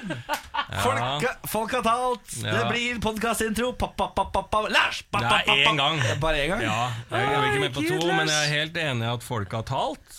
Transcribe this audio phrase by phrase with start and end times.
[0.80, 2.28] Folk, folk har talt.
[2.44, 3.72] Det blir podkastintro.
[4.70, 5.00] Lars!
[5.10, 5.98] Det er én gang.
[5.98, 6.62] Er Bare én gang?
[6.62, 9.56] Ja, jeg er ikke med på to, men jeg er helt enig i at folk
[9.56, 10.12] har talt.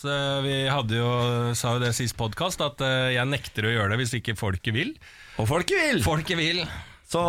[0.44, 1.12] Vi hadde jo,
[1.58, 4.76] sa jo det sist podkast, at eh, jeg nekter å gjøre det hvis ikke folket
[4.76, 4.92] vil.
[5.40, 6.02] Og folket vil.
[6.06, 6.62] Folket vil.
[7.12, 7.22] Så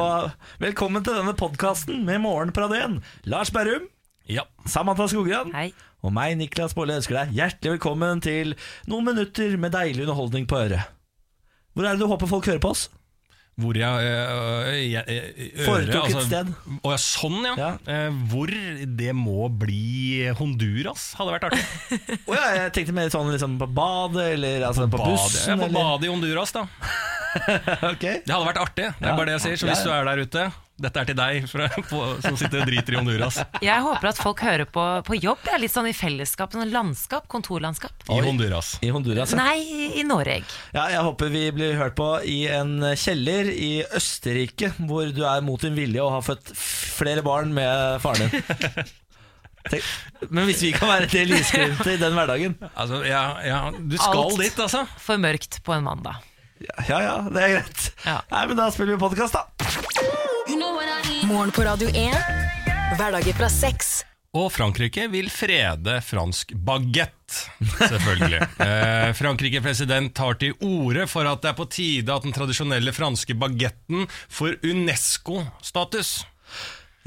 [0.62, 3.00] velkommen til denne podkasten med Morgenparadien.
[3.30, 3.86] Lars Berrum,
[4.30, 4.44] Ja.
[4.70, 5.72] Samantha Skogran Hei.
[6.02, 8.52] og meg, Niklas Baarli, ønsker deg hjertelig velkommen til
[8.91, 10.91] noen minutter med deilig underholdning på øret.
[11.72, 12.88] Hvor er det du håper folk hører på oss?
[13.60, 16.52] Hvor jeg, øh, jeg øh, Foretrukket øre, altså- sted.
[16.80, 17.68] Å ja, sånn, ja.
[17.84, 21.60] Eh, hvor det må bli Honduras, hadde vært artig.
[22.30, 25.20] oh, ja, jeg tenkte mer sånn liksom på badet, eller altså på, Badet.
[25.20, 25.52] bussen.
[25.52, 26.64] Ja, på badet i Honduras, da.
[27.92, 28.22] okay.
[28.25, 28.88] Det hadde vært artig.
[28.97, 29.60] Det er bare det jeg sier.
[29.60, 30.48] Så hvis du er der ute,
[30.81, 33.37] dette er til deg fra, på, som sitter og driter i Honduras.
[33.62, 36.73] Jeg håper at folk hører på, på jobb, det er litt sånn i fellesskap, sånn
[36.73, 38.06] landskap, kontorlandskap.
[38.09, 38.73] I Honduras.
[38.83, 39.43] I Honduras, ja.
[39.43, 40.41] Nei, i, i Norge.
[40.75, 40.87] ja.
[40.93, 45.61] Jeg håper vi blir hørt på i en kjeller i Østerrike, hvor du er mot
[45.62, 48.43] din vilje og har født flere barn med faren din.
[49.70, 49.87] Tenk,
[50.34, 54.25] men hvis vi kan være det lysglimtet i den hverdagen Altså, ja, ja, du skal
[54.25, 54.41] Alt.
[54.43, 54.81] dit, altså.
[54.98, 56.19] For mørkt på en mandag.
[56.89, 57.84] Ja ja, det er greit.
[58.06, 58.17] Ja.
[58.31, 59.47] Nei, men Da spiller vi podkast, da.
[61.33, 62.14] Morgen på Radio 1.
[62.98, 64.02] Hverdager fra seks.
[64.36, 67.36] Og Frankrike vil frede fransk bagett,
[67.78, 68.41] selvfølgelig.
[68.66, 73.36] eh, Frankrike-president tar til orde for at det er på tide at den tradisjonelle franske
[73.41, 76.12] bagetten får UNESCO-status.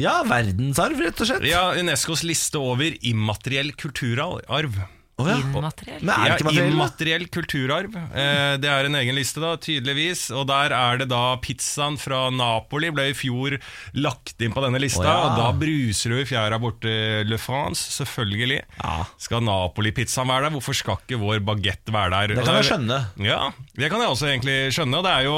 [0.02, 1.46] Ja, verdensarv, rett og slett.
[1.46, 4.82] Ja, Unescos liste over immateriell kulturarv.
[5.16, 5.36] Å, ja.
[5.40, 6.02] Immateriell.
[6.12, 7.94] Er Ja, immateriell kulturarv.
[7.96, 10.26] Eh, det er en egen liste, da, tydeligvis.
[10.36, 13.56] Og der er det da pizzaen fra Napoli ble i fjor
[13.96, 15.06] lagt inn på denne lista.
[15.06, 15.22] Oh, ja.
[15.30, 16.96] Og da bruser du i fjæra borte
[17.30, 18.60] Le France, selvfølgelig.
[18.82, 18.98] Ja.
[19.22, 20.56] Skal Napoli-pizzaen være der?
[20.58, 22.36] Hvorfor skal ikke vår bagett være der?
[22.36, 23.00] Det kan jeg skjønne.
[23.24, 23.40] Ja,
[23.80, 25.00] det kan jeg også egentlig skjønne.
[25.00, 25.38] Og det er jo,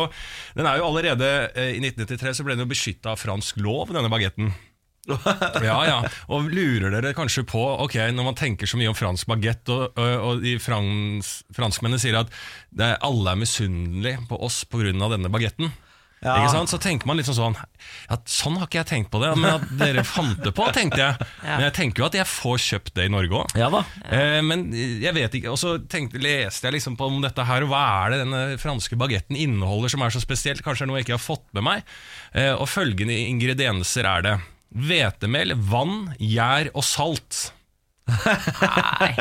[0.58, 3.94] den er jo allerede eh, I 1993 så ble den jo beskytta av fransk lov,
[3.94, 4.50] denne bagetten.
[5.68, 5.98] Ja, ja,
[6.32, 9.90] og lurer dere kanskje på Ok, når man tenker så mye om fransk bagett, og,
[9.96, 12.32] og, og de frans, franskmennene sier at
[12.70, 14.92] det, alle er misunnelige på oss pga.
[14.92, 15.72] denne bagetten.
[16.26, 16.66] Ja.
[16.66, 17.56] Så tenker man liksom sånn
[18.10, 20.98] at Sånn har ikke jeg tenkt på det, men at dere fant det på, tenkte
[20.98, 21.28] jeg.
[21.46, 23.54] Men jeg tenker jo at jeg får kjøpt det i Norge òg.
[23.60, 23.70] Ja.
[24.10, 27.64] Eh, men jeg vet ikke Og så tenkte, leste jeg liksom på om dette her
[27.66, 30.92] Og hva er det denne franske bagetten inneholder som er så spesielt Kanskje det er
[30.92, 31.84] noe jeg ikke har fått med meg
[32.34, 34.36] eh, Og følgende ingredienser er det
[34.76, 37.52] Hvetemel, vann, gjær og salt
[38.08, 39.12] Nei.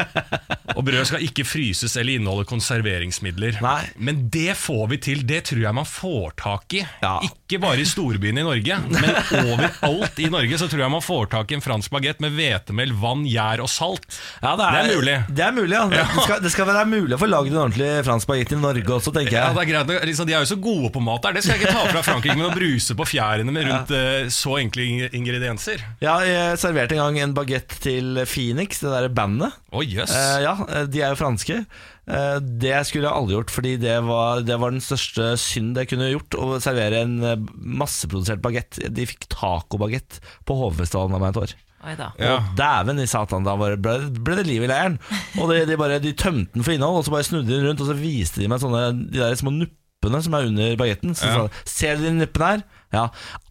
[0.76, 3.80] Og brød skal ikke fryses eller inneholde konserveringsmidler Nei.
[4.02, 7.14] Men det får vi til Det tror jeg man får tak i Ja.
[7.26, 11.30] Ikke bare i storbyene i Norge Men overalt i Norge Så tror jeg man får
[11.32, 14.06] tak i en fransk bagett Med hvetemel, vann, gjær og salt
[14.42, 15.16] Ja, Det er mulig.
[15.30, 15.84] Det er mulig, ja.
[15.92, 18.96] Det, skal, det skal være mulig å få lagd en ordentlig fransk bagett i Norge
[18.98, 19.56] også, tenker Ja, jeg.
[19.56, 20.04] det er greit.
[20.10, 21.36] Liksom, de er jo så gode på mat der.
[21.38, 24.28] Det skal jeg ikke ta fra Frankrike, men å bruse på fjærene med rundt eh,
[24.32, 24.86] så enkle
[25.16, 25.82] ingredienser.
[26.04, 29.54] Ja, jeg serverte en gang en bagett til Phoenix, det derre bandet.
[29.72, 30.12] Oh, yes.
[30.14, 31.58] Eh, ja, eh, de er jo franske.
[32.06, 35.90] Eh, det skulle jeg aldri gjort, fordi det var, det var den største synd jeg
[35.92, 36.36] kunne gjort.
[36.38, 38.78] Å servere en eh, masseprodusert bagett.
[38.94, 41.56] De fikk tacobagett på Hovefestivalen av meg et år.
[41.86, 42.08] Ja.
[42.34, 44.96] Og dæven i satan, da ble, ble det liv i leiren.
[45.38, 47.68] Og de, de, bare, de tømte den for innhold, og så bare snudde de den
[47.68, 48.80] rundt, og så viste de meg sånne,
[49.12, 51.14] de der små nuppene som er under bagetten.
[51.14, 51.36] Så Ja.
[51.36, 52.64] sa de, ser du de nuppene her?
[52.96, 53.04] Ja.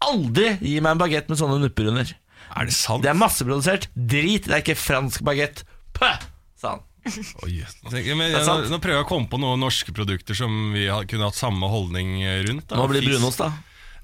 [0.04, 2.12] Aldri gi meg en bagett med sånne nupper under.
[2.54, 3.02] Er det sant?
[3.04, 3.88] Det er masseprodusert.
[3.94, 5.64] Drit, det er ikke fransk bagett.
[5.96, 6.16] Pøh!
[6.56, 6.84] sa han.
[7.46, 7.76] Jøss.
[7.86, 11.06] Men, er nå, nå prøver jeg å komme på noen norske produkter som vi har,
[11.06, 12.18] kunne hatt samme holdning
[12.48, 12.66] rundt.
[12.70, 12.80] Da.
[12.80, 13.52] Nå blir brunost, da.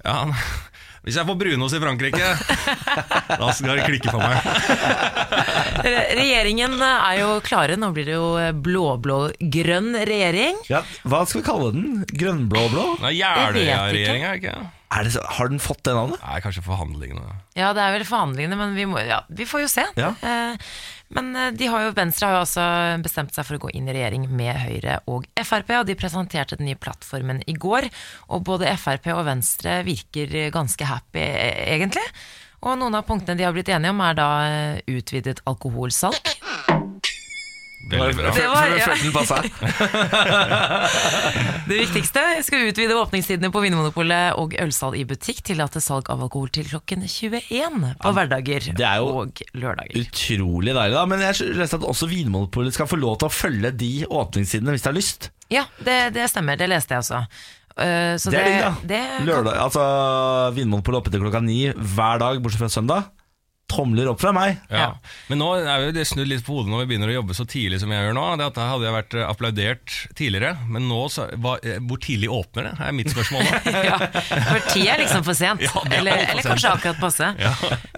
[0.03, 0.21] Ja,
[1.05, 2.29] hvis jeg får brunost i Frankrike,
[3.41, 4.39] da skal det klikke for meg.
[6.21, 8.29] Regjeringen er jo klare, nå blir det jo
[8.69, 10.63] blå-blå-grønn regjering.
[10.71, 12.07] Ja, hva skal vi kalle den?
[12.13, 12.87] Grønn-blå-blå?
[13.11, 13.19] Jeg.
[13.25, 16.21] Jeløya-regjeringa, ikke Er det har den fått det navnet?
[16.21, 17.39] Nei, kanskje forhandlingene.
[17.57, 19.87] Ja, det er vel forhandlingene, men vi, må, ja, vi får jo se.
[19.97, 20.11] Ja.
[20.21, 20.69] Eh,
[21.17, 22.67] men eh, de har jo, Venstre har jo også
[23.05, 26.61] bestemt seg for å gå inn i regjering med Høyre og Frp, og de presenterte
[26.61, 27.89] den nye plattformen i går.
[28.33, 32.07] Og både Frp og Venstre virker ganske happy, eh, egentlig.
[32.63, 36.21] Og noen av punktene de har blitt enige om, er da eh, utvidet alkoholsalg.
[38.01, 38.31] Veldig bra.
[38.37, 38.87] Det var- ja.
[38.87, 39.37] Følte den passa.
[41.69, 45.43] Det viktigste skal utvide åpningstidene på Vinmonopolet og ølsalg i butikk.
[45.47, 49.97] Tillate salg av alkohol til klokken 21 på hverdager det er jo og lørdager.
[50.03, 51.05] Utrolig deilig, da.
[51.11, 54.85] Men jeg leste at også Vinmonopolet skal få lov til å følge de åpningstidene hvis
[54.87, 55.31] de har lyst.
[55.53, 56.57] Ja, det, det stemmer.
[56.61, 57.23] Det leste jeg også.
[57.73, 58.73] Uh, så Det er digg, da.
[58.85, 59.83] det Lørdag, altså
[60.57, 63.09] Vinmonopolet oppe til klokka ni hver dag, bortsett fra søndag.
[63.73, 64.61] Tomler opp fra meg.
[64.73, 64.93] Ja.
[65.31, 67.47] Men nå er vi det snudd litt på hodet når vi begynner å jobbe så
[67.49, 68.27] tidlig som jeg gjør nå.
[68.41, 72.01] Det at Da hadde jeg vært eh, applaudert tidligere, men nå så, hva, eh, hvor
[72.03, 72.75] tidlig åpner det?
[72.83, 73.75] er mitt spørsmål nå.
[73.91, 75.65] ja, for ti er liksom for sent.
[75.73, 77.29] Ja, er eller, eller kanskje akkurat passe.
[77.39, 77.53] Ja.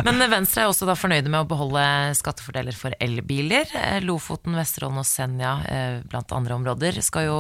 [0.05, 1.83] Men Venstre er også da fornøyde med å beholde
[2.19, 3.71] skattefordeler for elbiler.
[3.81, 7.39] Eh, Lofoten, Vesterålen og Senja, eh, blant andre områder, skal jo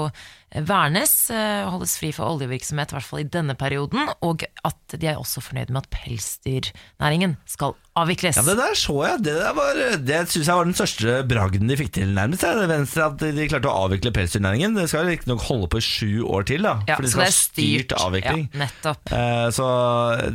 [0.54, 4.06] vernes, eh, holdes fri for oljevirksomhet, i hvert fall i denne perioden.
[4.22, 8.36] Og at de er også fornøyde med at pelsdyrnæringen skal avvikles.
[8.38, 9.22] Ja, Det der så jeg.
[9.26, 12.42] Det, der var, det syns jeg var den største bragden de fikk til, nærmest.
[12.46, 14.74] det Venstre, At de klarte å avvikle pelsdyrnæringen.
[14.78, 16.76] Det skal riktignok holde på i sju år til, da.
[16.88, 18.48] Ja, for de skal ha styrt, styrt avvikling.
[18.52, 19.12] Ja, nettopp.
[19.14, 19.68] Eh, Så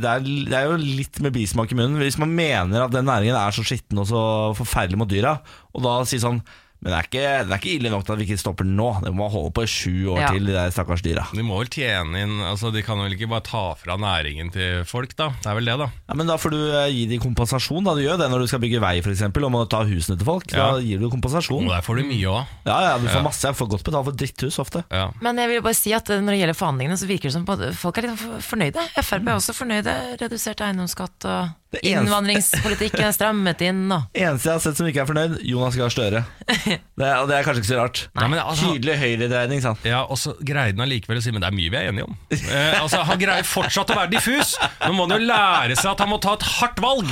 [0.00, 2.00] det er, det er jo litt med bismak i munnen.
[2.00, 4.24] Hvis man mener at den næringen er så skitten og så
[4.58, 5.38] forferdelig mot dyra,
[5.74, 6.42] og da sier sånn
[6.82, 8.86] Men det er ikke, det er ikke ille nok til at vi ikke stopper nå.
[9.04, 10.28] Det må holde på i sju år Ja.
[10.32, 11.26] til, de der stakkars dyra.
[11.36, 14.84] De må vel tjene inn altså De kan vel ikke bare ta fra næringen til
[14.88, 15.28] folk, da?
[15.42, 15.90] Det er vel det, da.
[16.08, 17.84] Ja, Men da får du eh, gi dem kompensasjon.
[17.84, 20.16] da Du gjør det når du skal bygge vei for eksempel, og må ta husene
[20.16, 20.48] til folk.
[20.56, 20.70] Ja.
[20.72, 21.68] Da gir du kompensasjon.
[21.68, 22.46] Og der får du mye òg.
[22.64, 23.26] Ja, ja, du får Ja.
[23.28, 23.44] masse.
[23.46, 24.84] Jeg får godt betalt for dritthus ofte.
[24.90, 25.10] Ja.
[25.20, 27.98] Men jeg vil bare si at når det gjelder forhandlingene, så virker det som folk
[27.98, 28.80] er litt fornøyde.
[29.04, 29.94] Frp er også fornøyde.
[30.20, 31.50] Redusert eiendomsskatt og
[31.86, 35.92] innvandringspolitikken er strammet inn og Eneste jeg har sett som ikke er fornøyd, Jonas Gahr
[35.92, 36.22] Støre.
[36.50, 38.00] Det, og det er kanskje ikke så rart.
[38.18, 39.84] Nei, men altså- Tydelig høyredreining, sant.
[39.86, 42.08] Ja, og så greide han allikevel å si Men det er mye vi er enige
[42.08, 42.16] om.
[42.34, 44.56] Eh, altså, Han greier fortsatt å være diffus.
[44.82, 47.08] Nå må han jo lære seg at han må ta et hardt valg.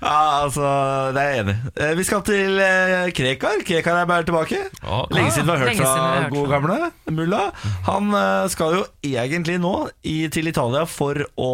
[0.00, 0.66] Ja, altså,
[1.14, 1.72] det er jeg enig i.
[1.86, 3.62] Eh, Vi skal til eh, Krekar.
[3.68, 4.60] Krekar er bare tilbake.
[4.82, 5.00] Ja.
[5.14, 7.42] Lenge siden vi har hørt lenge siden vi fra hørt gode gamle mulla.
[7.88, 11.50] Han eh, skal jo egentlig nå i, til Italia for å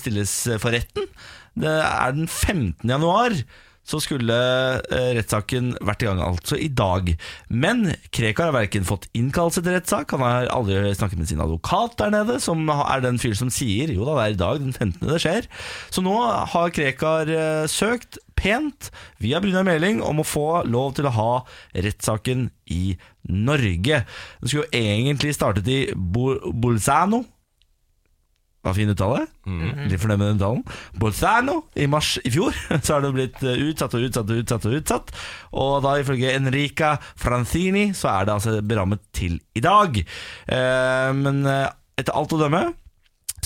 [0.00, 1.06] stilles for retten.
[1.58, 2.76] Det er den 15.
[2.88, 3.34] januar.
[3.88, 4.34] Så skulle
[4.92, 7.08] eh, rettssaken vært i gang, altså i dag.
[7.48, 11.96] Men Krekar har verken fått innkallelse til rettssak, han har aldri snakket med sin advokat
[11.96, 14.76] der nede, som er den fyren som sier jo da, det er i dag, den
[14.76, 15.08] 15.
[15.08, 15.48] det skjer.
[15.88, 16.18] Så nå
[16.52, 18.90] har Krekar eh, søkt pent
[19.24, 21.32] via Brynjar Meling om å få lov til å ha
[21.72, 22.92] rettssaken i
[23.32, 24.04] Norge.
[24.04, 27.24] Den skulle jo egentlig startet i Bo Bolzano.
[28.66, 29.22] Var fin uttale.
[29.46, 30.64] Litt fornøyd med den talen.
[30.98, 32.56] Bolzano i mars i fjor.
[32.84, 34.66] Så har det blitt eh, utsatt og utsatt og utsatt.
[34.66, 35.14] Og utsatt
[35.54, 40.02] Og da ifølge Enrica Franzini så er det altså berammet til i dag.
[40.02, 42.66] Eh, men eh, etter alt å dømme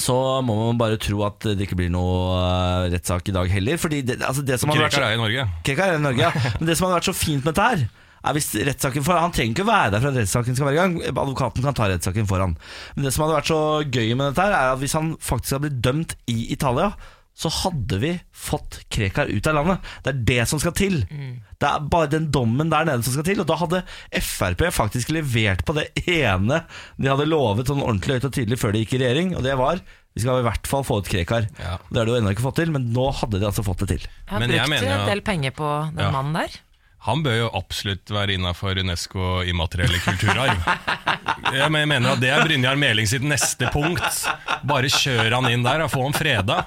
[0.02, 3.80] så må man bare tro at det ikke blir noe eh, rettssak i dag heller.
[3.80, 5.44] Fordi det, altså det som Krekar er i Norge.
[5.66, 6.32] Krekar er i Norge, ja.
[6.58, 9.32] Men det som hadde vært så fint med dette her er hvis rettssaken for Han
[9.34, 10.94] trenger ikke å være der for at rettssaken skal være i gang.
[11.10, 12.54] Advokaten kan ta rettssaken for han.
[12.94, 15.56] Men det som hadde vært så gøy med dette, her er at hvis han faktisk
[15.56, 16.92] hadde blitt dømt i Italia,
[17.32, 19.86] så hadde vi fått Krekar ut av landet.
[20.04, 20.98] Det er det som skal til.
[21.08, 23.40] Det er bare den dommen der nede som skal til.
[23.40, 23.80] Og da hadde
[24.20, 26.60] Frp faktisk levert på det ene
[27.00, 29.56] de hadde lovet sånn ordentlig høyt og tydelig før de gikk i regjering, og det
[29.58, 29.80] var
[30.12, 31.46] vi skal i hvert fall få ut Krekar.
[31.56, 31.78] Ja.
[31.88, 33.94] Det har de jo ennå ikke fått til, men nå hadde de altså fått det
[33.94, 34.02] til.
[34.04, 36.10] Jeg har Men jeg brukt mener en del penger på den Ja.
[36.12, 36.58] mannen der.
[37.02, 40.60] Han bør jo absolutt være innafor Unesco immaterielle kulturarv.
[41.52, 44.22] Jeg mener at Det er Brynjar Meling sitt neste punkt.
[44.68, 46.62] Bare kjør han inn der og få ham freda.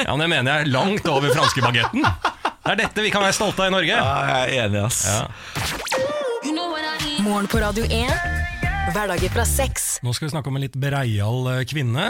[0.00, 2.02] Ja, men Det mener jeg er langt over franskebagetten.
[2.02, 3.94] Det er dette vi kan være stolte av i Norge.
[4.00, 5.04] Ja, jeg er enig, ass.
[5.06, 5.28] Ja.
[7.60, 8.43] Radio 1.
[8.94, 9.96] Hverdager fra sex.
[10.06, 12.04] Nå skal vi snakke om en litt breial eh, kvinne.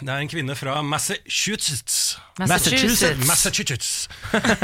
[0.00, 2.14] Det er en kvinne fra Massachusetts.
[2.40, 3.26] Massachusetts.
[3.28, 3.90] Massachusetts.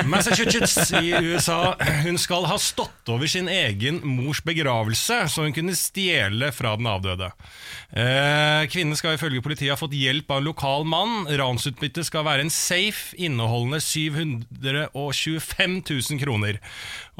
[0.08, 1.76] Massachusetts i USA.
[2.06, 6.88] Hun skal ha stått over sin egen mors begravelse, så hun kunne stjele fra den
[6.88, 7.28] avdøde.
[7.92, 11.28] Eh, kvinnen skal ifølge politiet ha fått hjelp av en lokal mann.
[11.28, 16.58] Ransutbyttet skal være en safe inneholdende 725 000 kroner.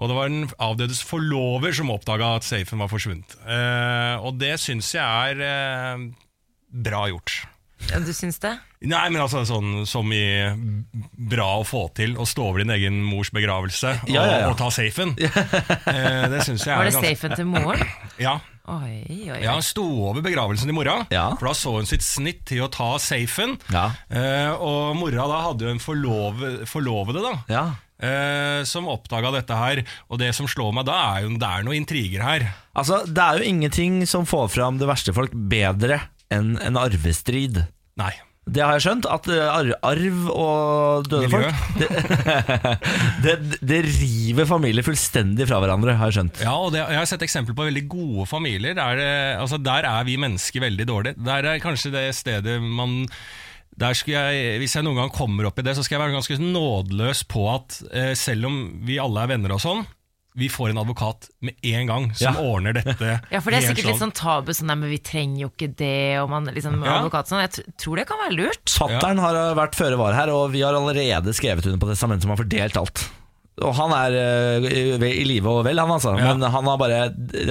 [0.00, 3.37] Og det var den avdødes forlover som oppdaga at safen var forsvunnet.
[3.45, 5.04] Eh, og det syns jeg
[5.37, 6.04] er eh,
[6.73, 7.42] bra gjort.
[7.90, 8.54] Ja, Du syns det?
[8.85, 10.21] Nei, men altså sånn som i
[11.33, 14.49] bra å få til å stå over din egen mors begravelse og, Ja, ja, ja.
[14.52, 15.14] og ta safen.
[15.90, 17.85] Eh, det syns jeg Var er det ganske safen til moren?
[18.26, 18.38] Ja.
[18.71, 19.38] Oi, oi, oi.
[19.42, 21.30] ja, hun sto over begravelsen til mora, Ja.
[21.40, 23.57] for da så hun sitt snitt til å ta safen.
[23.73, 23.88] Ja.
[24.12, 27.33] Eh, og mora da hadde jo en forlove, forlovede, da.
[27.50, 27.64] Ja.
[28.00, 29.83] Eh, som oppdaga dette her.
[30.09, 32.47] Og det som slår meg da, er jo det er noen intriger her.
[32.73, 36.00] Altså, det er jo ingenting som får fram det verste folk bedre
[36.33, 37.64] enn en arvestrid.
[38.00, 38.12] Nei.
[38.50, 39.07] Det har jeg skjønt.
[39.12, 41.50] At eh, arv og døde Miljø.
[41.50, 41.90] folk det,
[43.26, 46.40] det, det river familier fullstendig fra hverandre, har jeg skjønt.
[46.47, 48.75] Ja, og det, jeg har sett eksempler på veldig gode familier.
[48.78, 49.04] Der,
[49.42, 51.21] altså, der er vi mennesker veldig dårlige.
[51.28, 53.04] Der er kanskje det stedet man
[53.80, 57.25] jeg, Hvis jeg noen gang kommer opp i det, så skal jeg være ganske nådeløs
[57.30, 59.87] på at eh, selv om vi alle er venner og sånn,
[60.38, 62.40] vi får en advokat med en gang som Ja.
[62.40, 63.16] ordner dette.
[63.34, 65.49] Ja, for det er sikkert sikkert litt sånn tabu, sånn nei, men vi trenger jo
[65.50, 67.00] ikke det, og man liksom Ja.
[67.00, 67.40] advokat sånn.
[67.42, 68.62] Jeg tr- tror det kan være lurt.
[68.70, 72.30] Fattern har vært føre var her, og vi har allerede skrevet under på testamentet som
[72.30, 73.08] har fordelt alt.
[73.61, 74.67] Og han er eh,
[75.11, 76.14] i, live og vel, han altså.
[76.19, 76.31] Ja.
[76.35, 77.00] Men han har bare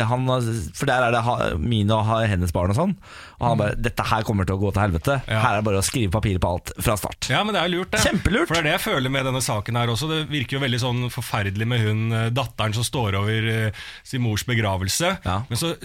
[0.10, 0.28] han
[0.74, 2.96] For der er det ha- mine og hennes barn og sånn.
[3.40, 5.22] Og han bare 'Dette her kommer til å gå til helvete'.
[5.30, 5.40] Ja.
[5.44, 7.30] Her er det bare å skrive papirer på alt fra start.
[7.32, 8.02] Ja, men det er lurt, det.
[8.04, 8.48] Kjempelurt.
[8.50, 10.10] For det er det jeg føler med denne saken her også.
[10.10, 13.72] Det virker jo veldig sånn forferdelig med hun eh, datteren som står over eh,
[14.04, 15.14] sin mors begravelse.
[15.26, 15.44] Ja.
[15.48, 15.76] Men så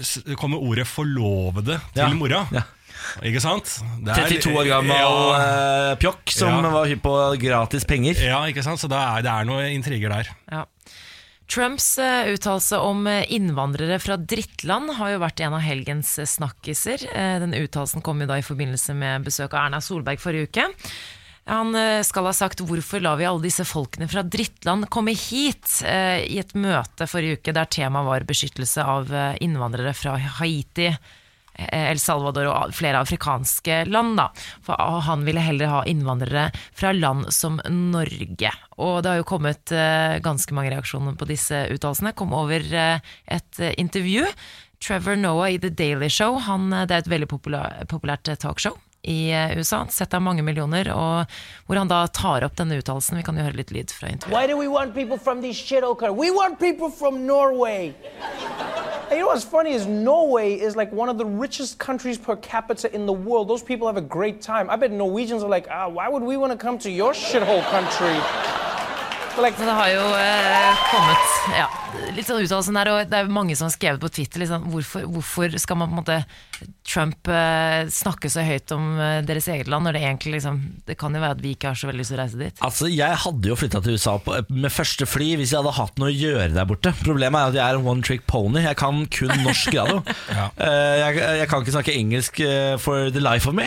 [0.40, 2.08] kommer ordet 'forlovede' til Ja.
[2.14, 2.46] mora.
[2.52, 2.62] Ja.
[3.22, 3.78] Ikke sant?
[4.04, 6.70] Det er- 32 år gammel Ja, eh, pjokk som Ja.
[6.70, 8.14] var hypp på gratis penger.
[8.24, 8.80] ja, ikke sant?
[8.80, 10.28] Så det er, det er noen intriger der.
[10.50, 10.64] Ja.
[11.46, 17.04] Trumps eh, uttalelse om eh, innvandrere fra drittland har jo vært en av helgens snakkiser.
[17.12, 20.70] Denne uttalelsen kom jo da i forbindelse med besøk av Erna Solberg forrige uke.
[21.46, 26.38] Han skal ha sagt 'hvorfor lar vi alle disse folkene fra drittland komme hit?' i
[26.38, 30.96] et møte forrige uke der temaet var beskyttelse av innvandrere fra Haiti.
[31.54, 34.16] Eh, El Salvador og flere afrikanske land.
[34.20, 34.28] Da.
[34.66, 38.52] For han ville heller ha innvandrere fra land som Norge.
[38.78, 42.14] Og det har jo kommet eh, ganske mange reaksjoner på disse uttalelsene.
[42.18, 44.26] Kom over eh, et intervju.
[44.84, 46.40] Trevor Noah i The Daily Show.
[46.48, 49.86] Han, det er et veldig populært talkshow i eh, USA.
[49.90, 50.90] Sett av mange millioner.
[50.94, 53.18] Og hvor han da tar opp denne uttalelsen.
[53.20, 54.34] Vi kan jo høre litt lyd fra intervjuet.
[54.34, 56.18] Why do we want people from these shithole countries?
[56.18, 57.94] We want people from Norway.
[59.10, 62.36] And you know what's funny is Norway is like one of the richest countries per
[62.36, 63.48] capita in the world.
[63.48, 64.70] Those people have a great time.
[64.70, 67.62] I bet Norwegians are like, ah, why would we want to come to your shithole
[67.70, 68.16] country?
[69.36, 71.68] Like, det har jo eh, kommet ja,
[72.14, 75.06] litt sånn uttalelsen der, og det er mange som har skrevet på Twitter liksom, hvorfor,
[75.10, 76.18] hvorfor skal man på en måte
[76.86, 80.94] Trump eh, snakke så høyt om eh, deres eget land, når det egentlig liksom Det
[81.00, 82.60] kan jo være at vi ikke har så veldig lyst til å reise dit.
[82.64, 85.98] Altså, Jeg hadde jo flytta til USA på, med første fly hvis jeg hadde hatt
[86.00, 86.92] noe å gjøre der borte.
[87.02, 88.62] Problemet er at jeg er en one trick pony.
[88.64, 90.00] Jeg kan kun norsk radio.
[90.34, 90.46] Ja.
[90.58, 93.66] Eh, jeg, jeg kan ikke snakke engelsk eh, for the life of me.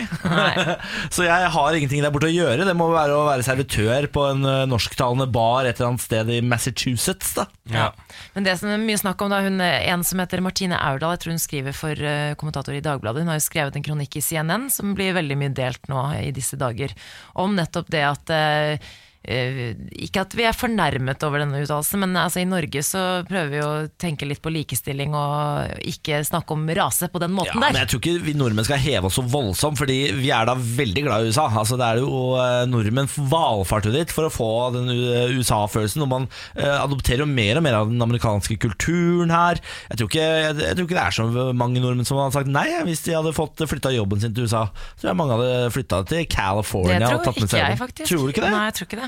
[1.14, 2.66] Så jeg har ingenting der borte å gjøre.
[2.66, 6.32] Det må være å være servitør på en eh, norsktalende bar et eller annet sted
[6.34, 7.34] i Massachusetts.
[7.38, 7.90] da Ja.
[8.34, 11.16] Men det som er mye snakk om da, hun, eh, en som heter Martine Aurdal,
[11.16, 14.18] jeg tror hun skriver for eh, kommentator i Dagbladet, hun har jo skrevet en kronikk
[14.18, 16.94] i CNN som blir veldig mye delt nå i disse dager,
[17.38, 18.90] om nettopp det at eh,
[19.28, 23.60] ikke at vi er fornærmet over denne uttalelsen, men altså, i Norge så prøver vi
[23.64, 23.70] å
[24.00, 27.74] tenke litt på likestilling og ikke snakke om rase på den måten Ja, der.
[27.74, 30.54] men jeg tror ikke vi nordmenn skal heve oss så voldsomt, fordi vi er da
[30.56, 31.48] veldig glad i USA.
[31.50, 36.12] Altså, det er jo eh, Nordmenn valfarter dit for å få den eh, USA-følelsen, og
[36.14, 39.60] man eh, adopterer jo mer og mer av den amerikanske kulturen her.
[39.90, 42.52] Jeg tror, ikke, jeg, jeg tror ikke det er så mange nordmenn som hadde sagt
[42.52, 44.68] nei hvis de hadde fått flytta jobben sin til USA.
[44.96, 47.86] Så jeg mange hadde flytta til California og tatt med seg.
[48.04, 48.52] Tror du ikke det?
[48.54, 49.07] Nei, jeg tror ikke det.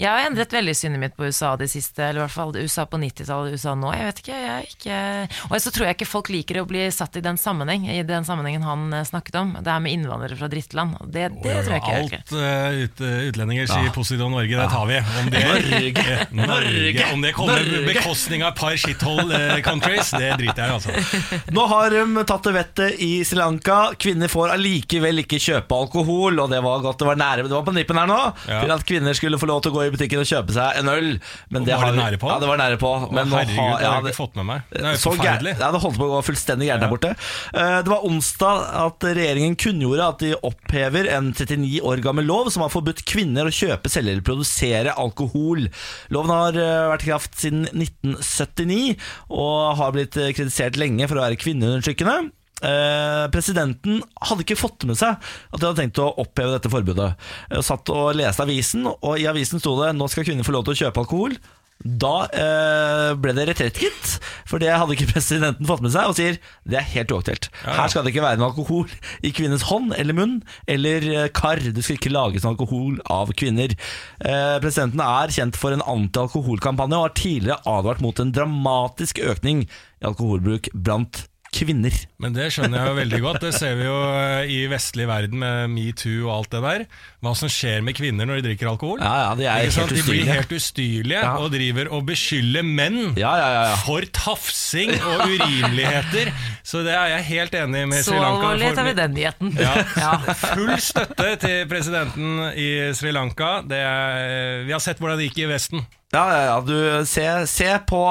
[0.00, 2.86] Jeg har endret veldig synet mitt på USA de siste, eller i hvert fall USA
[2.88, 3.90] på 90-tallet, USA nå.
[3.94, 6.86] Jeg vet ikke, jeg er ikke Og så tror jeg ikke folk liker å bli
[6.94, 9.52] satt i den sammenheng, i den sammenhengen han eh, snakket om.
[9.60, 10.96] Det er med innvandrere fra drittland.
[11.12, 14.88] Det, det tror jeg ikke Alt uh, ut, utlendinger sier positivt om Norge, det tar
[14.90, 14.98] vi.
[15.22, 15.92] Om det, Norge.
[16.12, 17.04] Eh, Norge.
[17.12, 17.78] Om det kommer Norge.
[17.84, 21.50] på bekostning av et par shithole eh, countries, det driter jeg i, altså.
[21.56, 23.78] Nå har de tatt det vettet i Sri Lanka.
[24.00, 27.64] Kvinner får allikevel ikke kjøpe alkohol, og det var godt det var nære Det var
[27.66, 28.60] på nippen her nå Ja.
[28.62, 30.92] til at kvinner skulle få lov til å gå i butikken og kjøpe seg en
[30.92, 31.08] øl.
[31.50, 32.28] Men det Var det nære på?
[32.30, 32.92] Ja, det var nære på.
[33.10, 34.62] Men Å, Herregud, har- det har jeg ikke fått med meg.
[34.70, 35.54] Det er jo forferdelig.
[35.58, 37.12] Ja, det holdt på å gå fullstendig gærent der borte.
[37.54, 42.50] Eh, Det var onsdag at regjeringen kunngjorde at de opphever en 39 år gammel lov
[42.52, 45.68] som har forbudt kvinner å kjøpe, selge eller produsere alkohol.
[46.12, 48.96] Loven har eh, vært i kraft siden 1979
[49.30, 52.30] og har blitt eh, kritisert lenge for å være kvinneundertrykkende.
[52.62, 57.12] Eh, presidenten hadde ikke fått med seg at de hadde tenkt å oppheve dette forbudet.
[57.50, 60.64] Jeg satt og leste avisen, og i avisen sto det 'Nå skal kvinner få lov
[60.64, 61.40] til å kjøpe alkohol'.
[61.82, 64.12] Da eh, ble det retrett, gitt.
[64.46, 67.48] For det hadde ikke presidenten fått med seg, og sier det er helt uaktuelt.
[67.66, 68.86] Her skal det ikke være noe alkohol
[69.26, 70.36] i kvinnens hånd eller munn
[70.70, 71.58] eller eh, kar.
[71.58, 73.74] Det skal ikke lages noe alkohol av kvinner.
[74.22, 79.66] Eh, presidenten er kjent for en antialkoholkampanje og har tidligere advart mot en dramatisk økning
[79.66, 81.92] i alkoholbruk blant kvinner.
[82.22, 83.40] Men det skjønner jeg jo veldig godt.
[83.44, 86.84] Det ser vi jo eh, i vestlig verden med metoo og alt det der.
[87.22, 89.02] Hva som skjer med kvinner når de drikker alkohol.
[89.04, 91.34] Ja, ja, de er helt De blir helt ustyrlige Ja.
[91.38, 93.76] og driver og beskylder menn Ja, ja, ja, ja.
[93.84, 96.32] for tafsing og urimeligheter.
[96.64, 98.46] Så det er jeg helt enig med Så Sri Lanka.
[98.48, 99.56] alvorlig for- tar vi den nyheten.
[100.02, 103.60] Ja, Full støtte til presidenten i Sri Lanka.
[103.68, 105.84] Det er, vi har sett hvordan det gikk i Vesten.
[106.12, 106.56] Ja, ja, ja.
[106.64, 108.02] Du, se, se, på,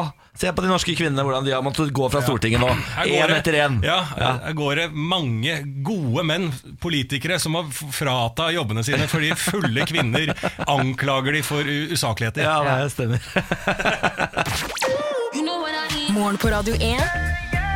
[0.41, 2.69] se på de norske kvinnene, hvordan de har måttet gå fra Stortinget nå.
[3.05, 3.79] Én etter én.
[3.85, 6.49] Ja, her går det mange gode menn,
[6.81, 10.33] politikere, som har frata jobbene sine fordi fulle kvinner
[10.65, 12.45] anklager de for usakligheter.
[12.47, 13.21] Ja, det stemmer.
[16.11, 16.99] Morgen på Radio 1.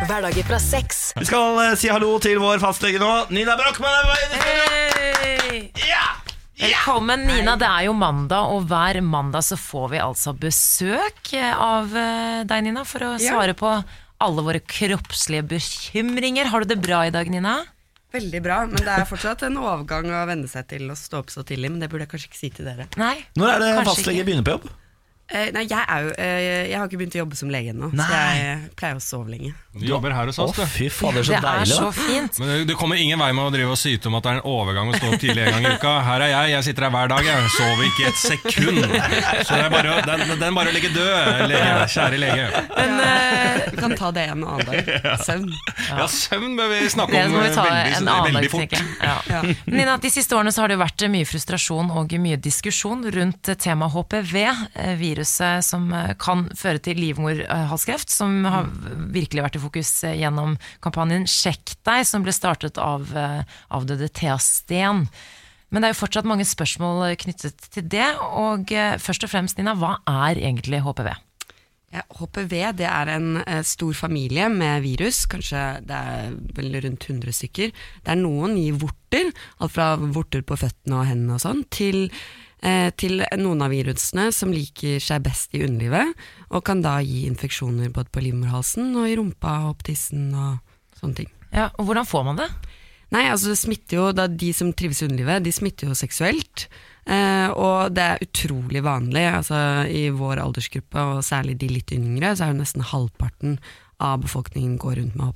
[0.10, 1.14] Hverdager fra seks.
[1.16, 3.14] Vi skal eh, si hallo til vår fastlege nå.
[3.34, 4.62] Nina Brochmann er på vei inn i studio.
[5.46, 5.88] Hey!
[5.88, 6.25] Ja!
[6.56, 7.56] Velkommen, Nina.
[7.60, 12.64] Det er jo mandag, og hver mandag så får vi altså besøk av eh, deg,
[12.70, 13.34] Nina, for å Ja.
[13.34, 13.72] svare på
[14.24, 16.48] alle våre kroppslige bekymringer.
[16.48, 17.58] Har du det bra i dag, Nina?
[18.16, 21.34] Veldig bra, men det er fortsatt en overgang å venne seg til å stå opp
[21.34, 21.74] så tidlig.
[21.74, 22.88] Men det burde jeg kanskje ikke si til dere.
[22.96, 23.26] Nei?
[23.36, 24.70] Når er det fastlege begynner på jobb?
[25.34, 27.88] Eh, nei, jeg, er jo, eh, jeg har ikke begynt å jobbe som lege ennå,
[27.89, 28.34] så Nei.
[28.38, 29.55] jeg pleier å sove lenge.
[29.75, 30.62] Du jobber her hos Å, oss, du.
[30.70, 31.74] fy fader, så Det er deilig.
[31.75, 31.91] så da.
[31.98, 32.38] fint.
[32.39, 34.36] Men du- du kommer ingen vei med å drive og syte om at det er
[34.38, 35.94] en overgang å stå opp tidlig en gang i uka.
[36.05, 38.77] Her er jeg, jeg sitter her hver dag, jeg sover ikke et sekund.
[38.86, 42.46] Så det er bare, å- den, den bare ligger død, lege, kjære lege.
[42.77, 44.94] Men eh, Vi kan ta det en annen dag.
[45.25, 45.50] Søvn.
[45.89, 48.51] Ja, søvn bør vi snakke det om må vi ta veldig, en annen dag, veldig
[48.53, 48.62] fort.
[48.62, 48.96] tenker jeg.
[49.01, 49.17] Ja.
[49.34, 49.41] Ja.
[49.74, 53.51] Nina, de siste årene så har det jo vært mye frustrasjon og mye diskusjon rundt
[53.58, 55.88] temaet HPV, eh, viruset som
[56.20, 58.68] kan føre til livmorhalskreft, som har
[59.16, 65.08] virkelig vært i fokus gjennom kampanjen Sjekk deg, som ble startet av avdøde Thea Steen.
[65.72, 68.70] Men det er jo fortsatt mange spørsmål knyttet til det, og
[69.02, 71.10] først og fremst, Nina, hva er egentlig HPV?
[71.96, 77.72] HPV det er en stor familie med virus, kanskje det er vel rundt 100 stykker.
[78.08, 79.32] Der noen gir vorter,
[79.64, 82.10] alt fra vorter på føttene og hendene og sånn, til,
[82.66, 86.16] eh, til noen av virusene som liker seg best i underlivet,
[86.50, 90.58] og kan da gi infeksjoner både på livmorhalsen og i rumpa og opp tissen og
[91.00, 91.32] sånne ting.
[91.56, 92.50] Ja, og hvordan får man det?
[93.14, 96.68] Nei, altså det smitter jo, da De som trives i underlivet, de smitter jo seksuelt.
[97.06, 99.26] Eh, og det er utrolig vanlig.
[99.30, 103.60] altså I vår aldersgruppe, og særlig de litt yngre, så er jo nesten halvparten
[104.04, 105.30] av befolkningen går rundt med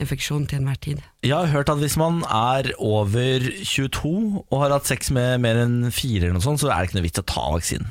[0.00, 1.00] HPV-infeksjon til enhver tid.
[1.22, 5.56] Jeg har hørt at hvis man er over 22 og har hatt sex med mer
[5.62, 7.88] enn fire, eller noe sånt, så er det ikke noe vits å ta vaksinen.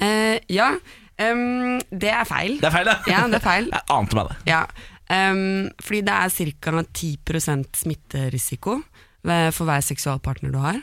[0.00, 0.70] Eh, ja,
[1.20, 2.58] um, det er feil.
[2.60, 2.96] Det er feil, det.
[3.12, 3.68] Ja, det er feil.
[3.74, 4.38] Jeg ante meg det.
[4.52, 4.64] Ja,
[5.10, 6.28] Um, fordi det er
[6.62, 6.70] ca.
[6.94, 8.76] 10% smitterisiko
[9.26, 10.78] ved- for hver seksualpartner du har.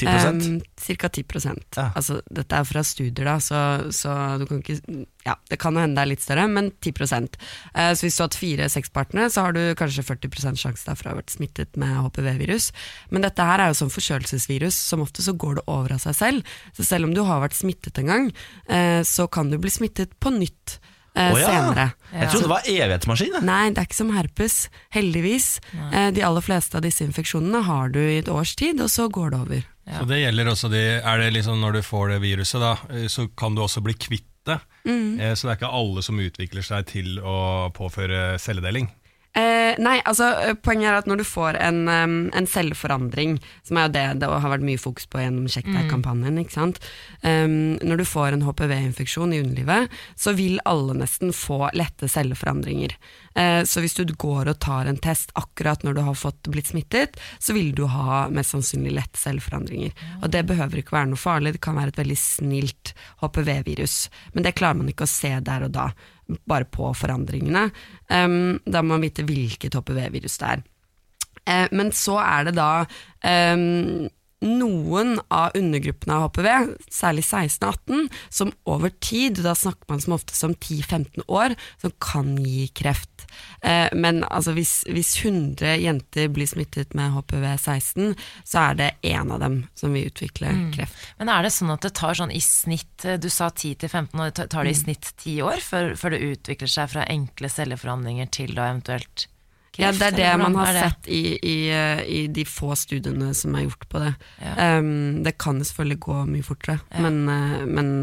[0.00, 1.24] 10 Um, Cirka 10
[1.76, 1.90] Ja.
[1.94, 5.82] altså, Dette er fra studier, da, så, så du kan ikke Ja, det kan jo
[5.82, 9.30] hende det er litt større, men 10 uh, Så hvis du har hatt fire sexpartnere,
[9.30, 12.70] så har du kanskje 40 sjanse da for å ha vært smittet med HPV-virus.
[13.10, 16.16] Men dette her er jo sånn forkjølelsesvirus, som ofte så går det over av seg
[16.16, 16.54] selv.
[16.76, 18.30] Så selv om du har vært smittet en gang,
[18.70, 21.46] uh, så kan du bli smittet på nytt Uh, oh, ja.
[21.50, 21.84] senere.
[22.14, 23.40] Jeg trodde det var evighetsmaskin.
[23.42, 24.56] Nei, det er ikke som herpes,
[24.94, 25.48] heldigvis.
[25.74, 29.08] Uh, de aller fleste av disse infeksjonene har du i et års tid, og så
[29.10, 29.64] går det over.
[29.98, 33.08] Så det gjelder også de, er det liksom Når du får det viruset, da, eh,
[33.10, 34.56] så kan du også bli kvitt det.
[34.88, 35.20] Mm.
[35.36, 38.86] Så det er ikke alle som utvikler seg til å påføre celledeling.
[39.30, 43.78] Eh, nei, altså eh, Poenget er at når du får en, um, en selvforandring, som
[43.78, 46.80] er jo det det har vært mye fokus på gjennom Sjekk deg-kampanjen, ikke sant?
[47.22, 52.96] Em, når du får en HPV-infeksjon i underlivet, så vil alle nesten få lette celleforandringer.
[53.38, 56.72] Eh, så hvis du går og tar en test akkurat når du har fått blitt
[56.72, 59.94] smittet, så vil du ha mest sannsynlig lette celleforandringer.
[60.24, 64.08] Og det behøver ikke være noe farlig, det kan være et veldig snilt HPV-virus.
[64.34, 65.92] Men det klarer man ikke å se der og da,
[66.48, 67.68] bare på forandringene.
[68.10, 70.64] Um, da må man vite hvilket HPV-virus det er.
[71.40, 72.70] Uh, men så er det da
[73.26, 74.08] em,
[74.44, 76.48] noen av undergruppene av HPV,
[76.92, 82.32] særlig 16-18, som over tid, da snakker man som oftest om 10-15 år, som kan
[82.40, 83.26] gi kreft.
[83.60, 88.90] Eh, men altså, hvis, hvis 100 jenter blir smittet med HPV 16, så er det
[89.12, 90.96] én av dem som vil utvikle kreft.
[91.20, 94.32] Men er det sånn at det tar sånn i snitt eh, Du sa 10-15 år,
[94.40, 98.56] tar det i snitt 10 år før, før det utvikler seg fra enkle celleforhandlinger til
[98.56, 99.28] da eventuelt?
[99.80, 100.82] Ja, det er det man har det?
[100.86, 104.14] sett i, i, eh, i de få studiene som er gjort på det.
[104.42, 104.78] Ja.
[104.78, 107.94] Um, det kan selvfølgelig gå mye fortere, men, eh, men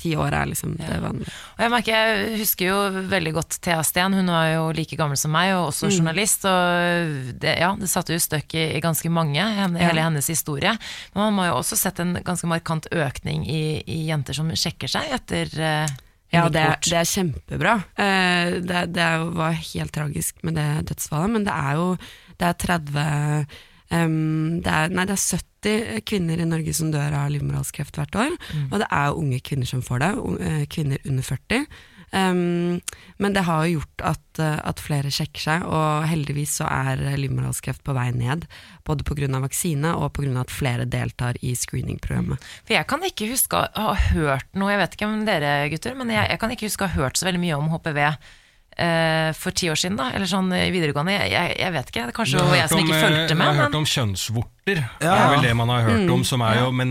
[0.00, 1.28] ti år er liksom det vanlige.
[1.58, 2.76] Og jeg merker, jeg husker jo
[3.10, 5.68] veldig godt Thea Steen, hun var jo like gammel som meg, og Mm.
[5.74, 6.44] også journalist.
[6.48, 9.44] Og det, ja, det satte jo støkk i, i ganske mange,
[9.76, 10.72] hele hennes historie.
[11.12, 14.88] Men man må jo også sett en ganske markant økning i, i jenter som sjekker
[14.88, 15.86] seg etter, eh,
[16.32, 17.72] Ja, det, er- det er kjempebra.
[17.98, 21.88] Eh, det, det var helt tragisk med det dødsfallet, men det er jo
[22.40, 23.46] det er 30
[23.90, 28.14] um, det er, Nei, det er 70 kvinner i Norge som dør av livmorhalskreft hvert
[28.16, 28.36] år.
[28.70, 30.12] Og det er jo unge kvinner som får det,
[30.46, 31.66] eh, kvinner under 40.
[32.12, 32.80] Em,
[33.22, 37.02] men det har jo gjort at, eh, at flere sjekker seg, og heldigvis så er
[37.20, 38.46] livmorhalskreft på vei ned.
[38.86, 39.28] Både pga.
[39.40, 40.40] vaksine og pga.
[40.40, 42.42] at flere deltar i screeningprogrammet.
[42.66, 45.94] For jeg kan ikke huske å ha hørt noe, jeg vet ikke om dere gutter,
[45.94, 48.00] men jeg, jeg kan ikke huske å ha hørt så veldig mye om HPV
[48.80, 50.10] eh, for ti år siden, da.
[50.16, 51.12] Eller sånn i videregående.
[51.18, 53.04] Jeg, jeg, jeg vet ikke, det er kanskje Jeg var jeg som om, ikke eh,
[53.06, 53.46] fulgte Jeg med.
[53.50, 54.56] har hørt om kjønnsvorter.
[55.00, 56.12] Det er vel det man har hørt Mm.
[56.14, 56.24] om.
[56.24, 56.90] Som er jo, Men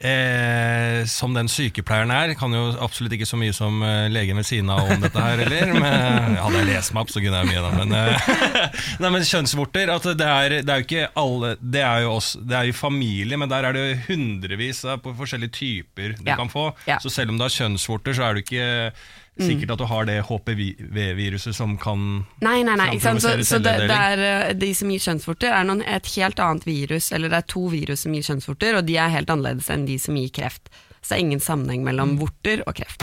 [0.00, 4.46] eh, som den sykepleieren er, kan jo absolutt ikke så mye som eh, legen ved
[4.48, 5.72] siden av om dette her, eller?
[5.76, 7.70] Men, hadde jeg lest meg opp, så kunne jeg mye, da.
[7.82, 8.28] Men, eh,
[9.02, 12.32] nei, men kjønnsvorter at det, er, det er jo ikke alle Det er jo oss,
[12.40, 16.36] det er jo familie, men der er det hundrevis av på forskjellige typer du Ja.
[16.40, 16.70] kan få.
[16.88, 16.98] Ja.
[17.02, 18.92] Så selv om du har kjønnsvorter, så er du ikke
[19.40, 22.90] sikkert at du har det HPV-viruset som kan Nei, nei, nei.
[22.96, 23.22] Ikke sant?
[23.24, 26.66] Så, så det, det er, eh, de som gir kjønnsvorter, er noen, et helt annet
[26.68, 29.86] virus, eller det er to virus som gir kjønnsvorter, og de er helt annerledes enn
[29.88, 30.68] de som gir kreft.
[31.00, 31.88] Så det er ingen sammenheng Mm.
[31.90, 33.02] mellom vorter og kreft.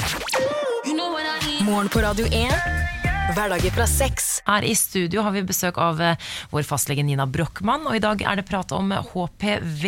[1.65, 2.88] Morgen på Radio 1.
[3.29, 4.41] Hverdager fra sex.
[4.45, 6.17] her i studio har vi besøk av eh,
[6.49, 9.85] vår fastlege Nina Brochmann, og i dag er det prat om HPV.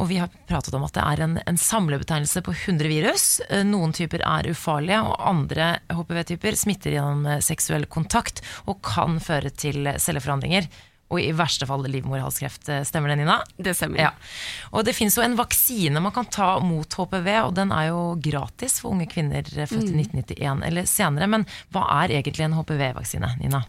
[0.00, 3.26] Og vi har pratet om at det er en, en samlebetegnelse på 100 virus.
[3.50, 9.20] Eh, Noen typer er ufarlige, og andre HPV-typer smitter gjennom eh, seksuell kontakt og kan
[9.20, 10.70] føre til celleforandringer.
[11.06, 12.68] Og i verste fall livmorhalskreft.
[12.68, 13.38] Eh, Stemmer det, Nina?
[13.56, 14.00] Det stemmer.
[14.00, 14.10] Ja.
[14.72, 18.00] Og det finnes jo en vaksine man kan ta mot HPV, og den er jo
[18.22, 21.30] gratis for unge kvinner eh, født i 1991 eller senere.
[21.30, 23.62] Men hva er egentlig en HPV-vaksine, Nina?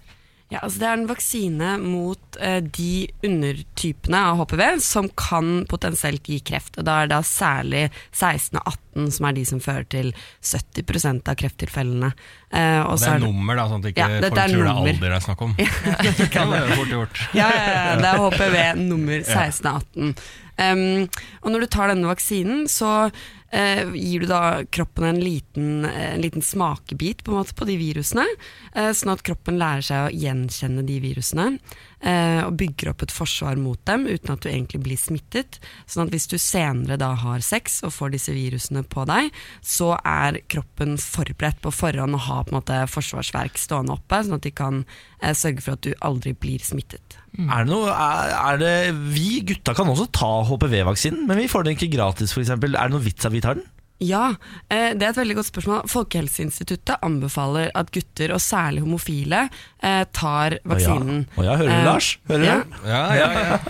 [0.48, 6.24] Ja, altså det er en vaksine mot eh, de undertypene av HPV som kan potensielt
[6.24, 6.78] gi kreft.
[6.80, 7.82] Og da er det særlig
[8.16, 10.14] 16 og 18 som er de som fører til
[10.48, 12.14] 70% av krefttilfellene.
[12.48, 14.64] Eh, og Det er er det- nummer, da, sånn at ikke Ja, folk er tror
[14.64, 15.56] det er alder det er snakk om.
[16.18, 17.24] det kan fort gjort.
[17.36, 18.58] Ja, ja, ja, det er HPV
[18.88, 20.16] nummer 16 og 18.
[20.58, 21.10] Um,
[21.44, 23.12] og når du tar denne vaksinen, så
[23.52, 27.78] eh, gir du da kroppen en liten, eh, en liten smakebit på, måte, på de
[27.80, 28.26] virusene,
[28.74, 31.60] eh, sånn at kroppen lærer seg å gjenkjenne de virusene.
[32.02, 35.58] eh, og bygger opp et forsvar mot dem uten at du egentlig blir smittet.
[35.90, 39.32] Sånn at hvis du senere da har sex og får disse virusene på deg,
[39.66, 44.38] så er kroppen forberedt på forhånd å ha på en måte forsvarsverk stående oppe, sånn
[44.38, 44.84] at de kan
[45.22, 47.07] eh, sørge for at du aldri blir smittet.
[47.38, 48.76] Er det noe, er, er det,
[49.14, 52.50] vi gutta kan også ta HPV-vaksinen, men vi får den ikke gratis f.eks.
[52.56, 53.66] Er det noe vits at vi tar den?
[53.98, 54.28] Ja,
[54.70, 55.88] eh, det er et veldig godt spørsmål.
[55.90, 59.48] Folkehelseinstituttet anbefaler at gutter, og særlig homofile,
[59.82, 61.26] eh, tar vaksinen.
[61.34, 62.10] Å ja, hører du, Eh, Lars?
[62.30, 62.58] Hører ja.
[62.62, 62.68] du?
[62.86, 63.58] Ja, ja, ja.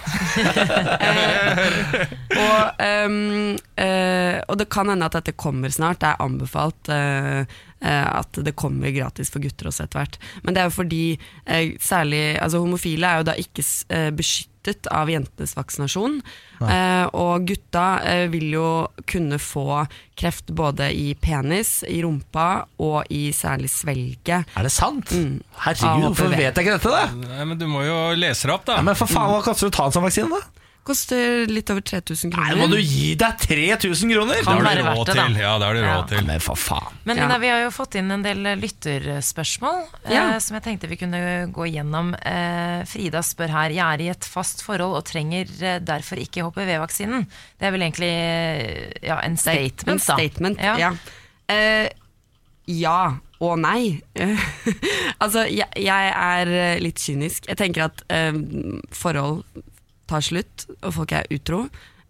[2.38, 2.62] Og,
[3.08, 6.00] um, eh, og det kan hende at dette kommer snart.
[6.04, 7.48] Det er anbefalt eh,
[7.86, 10.16] at det kommer gratis for gutter også etter hvert.
[10.44, 11.02] Men det er jo fordi
[11.46, 16.18] eh, særlig altså Homofile er jo da ikke eh, beskyttet av jentenes vaksinasjon.
[16.60, 18.66] Eh, og gutta eh, vil jo
[19.08, 19.84] kunne få
[20.18, 24.50] kreft både i penis, i rumpa og i særlig svelget.
[24.58, 25.14] Er det sant?
[25.14, 25.38] Mm.
[25.64, 26.92] Herregud, Ah, hvorfor vet jeg ikke dette?
[26.98, 27.06] da?
[27.38, 28.82] Nei, men du må jo lese det opp, da.
[28.82, 30.34] Ja, men for faen, Hva kaster du ta en sånn vaksine?
[30.34, 30.66] da?
[30.88, 32.54] Koster litt over 3000 kroner.
[32.56, 32.62] Nei.
[32.62, 34.38] Må du gi deg 3000 kroner?
[34.40, 35.36] Det har du råd det, til.
[35.42, 35.96] Ja, det har du Ja.
[35.98, 36.22] råd til.
[36.30, 36.94] Men for faen.
[37.04, 37.28] Men Ja.
[37.38, 40.24] Vi har jo fått inn en del lytterspørsmål Ja.
[40.36, 42.14] eh, som jeg tenkte vi kunne gå gjennom.
[42.24, 46.44] Eh, Frida spør her Jeg er i et fast forhold og trenger eh, derfor ikke
[46.48, 47.28] HPV-vaksinen.
[47.60, 50.04] Det er vel egentlig ja, en statement, En da.
[50.04, 50.78] statement, Ja.
[50.78, 50.92] ja.
[51.50, 51.90] Eh,
[52.68, 54.02] ja og nei.
[55.22, 57.46] altså, jeg, jeg er litt kynisk.
[57.52, 58.34] Jeg tenker at eh,
[58.92, 59.44] forhold
[60.10, 61.66] tar slutt, og folk er utro.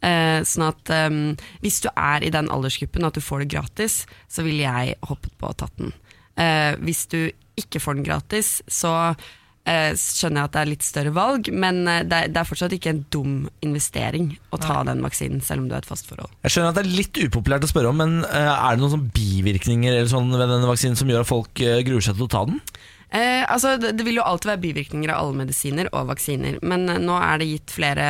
[0.05, 1.21] Eh, sånn at um,
[1.63, 5.33] hvis du er i den aldersgruppen at du får det gratis, så ville jeg hoppet
[5.41, 5.95] på og tatt den.
[6.37, 7.19] Eh, hvis du
[7.57, 8.93] ikke får den gratis, så
[9.67, 12.49] eh, skjønner jeg at det er litt større valg, men eh, det, er, det er
[12.49, 16.09] fortsatt ikke en dum investering å ta den vaksinen, selv om du er et fast
[16.09, 16.31] forhold.
[16.45, 19.09] Jeg skjønner at det er litt upopulært å spørre om, men eh, er det noen
[19.13, 22.45] bivirkninger eller sånn ved denne vaksinen som gjør at folk gruer seg til å ta
[22.49, 22.61] den?
[23.11, 26.89] Eh, altså, det, det vil jo alltid være bivirkninger av alle medisiner og vaksiner, men
[26.91, 28.07] eh, nå er det gitt flere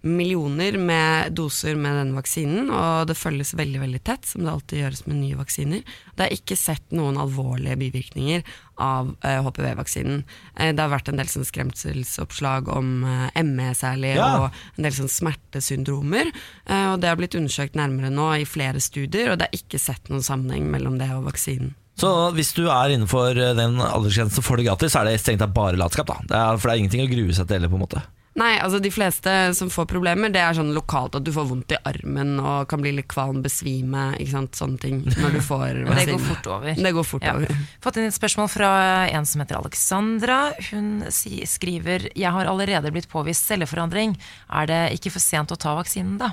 [0.00, 4.78] millioner med doser med denne vaksinen, og det følges veldig veldig tett, som det alltid
[4.80, 5.82] gjøres med nye vaksiner.
[6.16, 8.40] Det er ikke sett noen alvorlige bivirkninger
[8.80, 10.22] av eh, HPV-vaksinen.
[10.56, 14.30] Eh, det har vært en del sånn skremselsoppslag om eh, ME særlig, Ja.
[14.46, 16.32] og en del sånn smertesyndromer,
[16.64, 19.82] eh, og det har blitt undersøkt nærmere nå i flere studier, og det er ikke
[19.84, 21.74] sett noen sammenheng mellom det og vaksinen.
[22.00, 25.18] Så hvis du er innenfor eh, den aldersgrensen og får det gratis, så er det
[25.20, 26.08] strengt tatt bare latskap.
[26.08, 28.02] da det er, For det er ingenting å grue seg til heller, på en måte.
[28.38, 31.72] Nei, altså de fleste som får problemer, det er sånn lokalt at du får vondt
[31.74, 35.00] i armen og kan bli litt kvalm, besvime, ikke sant, sånne ting.
[35.18, 36.78] Når du får Men det går fort over.
[36.78, 37.34] Det går fort Ja.
[37.34, 37.58] over.
[37.82, 38.70] Fått inn et spørsmål fra
[39.10, 40.38] en som heter Alexandra.
[40.70, 44.14] Hun skriver Jeg har allerede blitt påvist celleforandring.
[44.48, 46.30] Er det ikke for sent å ta vaksinen, da?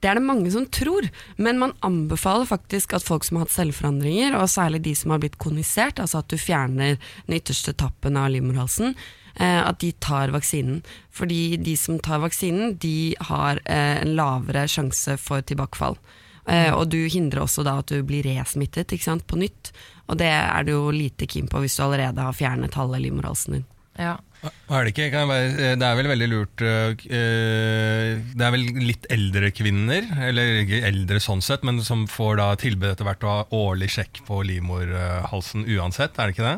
[0.00, 3.54] Det er det mange som tror, men man anbefaler faktisk at folk som har hatt
[3.54, 8.16] celleforandringer, og særlig de som har blitt konisert, altså at du fjerner den ytterste tappen
[8.16, 8.94] av livmorhalsen,
[9.36, 10.80] eh, at de tar vaksinen.
[11.12, 16.00] Fordi de som tar vaksinen, de har eh, en lavere sjanse for tilbakefall.
[16.48, 19.74] Eh, og du hindrer også da at du blir resmittet på nytt,
[20.08, 23.60] og det er du jo lite keen på hvis du allerede har fjernet halve livmorhalsen
[23.60, 23.68] din.
[23.98, 24.16] Ja.
[24.40, 29.04] Er det, ikke, bare, det er vel veldig lurt øh, øh, Det er vel litt
[29.12, 33.34] eldre kvinner, eller ikke eldre sånn sett, men som får da tilbud etter hvert å
[33.34, 36.56] ha årlig sjekk på livmorhalsen uansett, er det ikke det?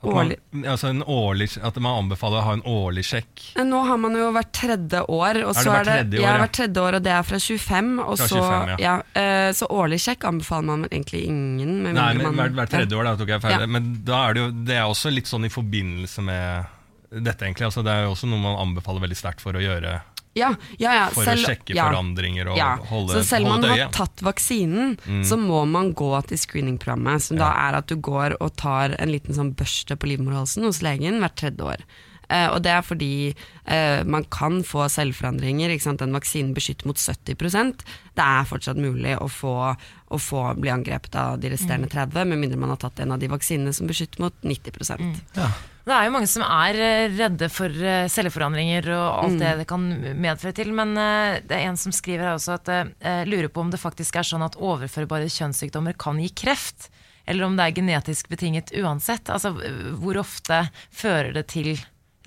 [0.00, 0.30] Man,
[0.64, 3.42] altså en årlig, at man anbefaler å ha en årlig sjekk.
[3.68, 6.30] Nå har man jo hvert tredje år, og Er det hvert er tredje år, ja,
[6.30, 6.38] ja?
[6.40, 7.90] hvert tredje år, og det er fra 25.
[8.06, 8.94] Og Fra så, 25, ja.
[9.20, 11.82] eh, så årlig sjekk anbefaler man egentlig ingen.
[11.84, 13.60] Med Nei, men man- hvert, hvert tredje år, da tok jeg feil.
[13.60, 13.66] Ja.
[13.76, 16.76] Men da er det jo det er også litt sånn i forbindelse med
[17.10, 17.66] dette, egentlig.
[17.68, 19.98] Altså, det er jo også noe man anbefaler veldig sterkt for å gjøre.
[20.38, 21.88] Ja, ja, ja, For selv- å sjekke ja.
[21.90, 25.24] forandringer og Ja, holde, så selv om man har tatt vaksinen, Mm.
[25.26, 29.08] så må man gå til screeningprogrammet, som da er at du går og tar en
[29.10, 31.82] liten sånn børste på livmorhalsen hos legen hvert tredje år.
[32.30, 33.34] Eh, og det er fordi
[33.66, 35.68] eh, man kan få selvforandringer.
[35.74, 35.98] Ikke sant?
[35.98, 37.82] Den vaksinen beskytter mot 70%
[38.14, 39.76] Det er fortsatt mulig å få,
[40.10, 43.18] å få bli angrepet av de resterende 30 med mindre man har tatt en av
[43.18, 44.78] de vaksinene som beskytter mot 90
[45.86, 49.68] Det er jo mange som er eh, redde for eh, celleforandringer og alt det det
[49.70, 49.86] kan
[50.20, 53.64] medføre til, men eh, det er en som skriver her også at jeg lurer på
[53.64, 56.90] om det faktisk er sånn at overførbare kjønnssykdommer kan gi kreft,
[57.30, 59.30] eller om det er genetisk betinget uansett.
[59.32, 61.74] Altså eh, hvor ofte fører det til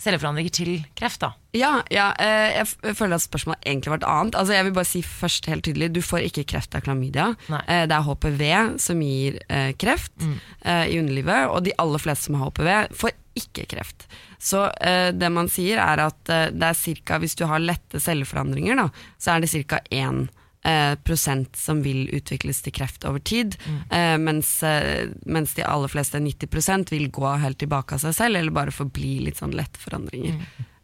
[0.04, 1.32] celleforandringer til kreft, da?
[1.56, 4.38] Ja, ja eh, jeg, føler at spørsmålet egentlig var et annet.
[4.40, 7.34] Altså, jeg vil bare si først helt tydelig, Du får ikke kreft av klamydia.
[7.62, 8.44] Eh, det er HPV
[8.82, 12.72] som gir eh, kreft eh, i underlivet, og de aller fleste som har HPV,
[13.04, 14.08] får ikke kreft.
[14.42, 18.02] Så eh, det man sier er at eh, det er cirka, hvis du har lette
[18.04, 19.80] celleforandringer, da, så er det ca.
[19.90, 20.28] 1
[20.64, 23.58] eh, prosent som vil utvikles til kreft over tid,
[23.90, 28.40] eh, mens, eh, mens de aller fleste, 90% vil gå helt tilbake av seg selv,
[28.40, 30.40] eller bare forbli litt sånn lette forandringer.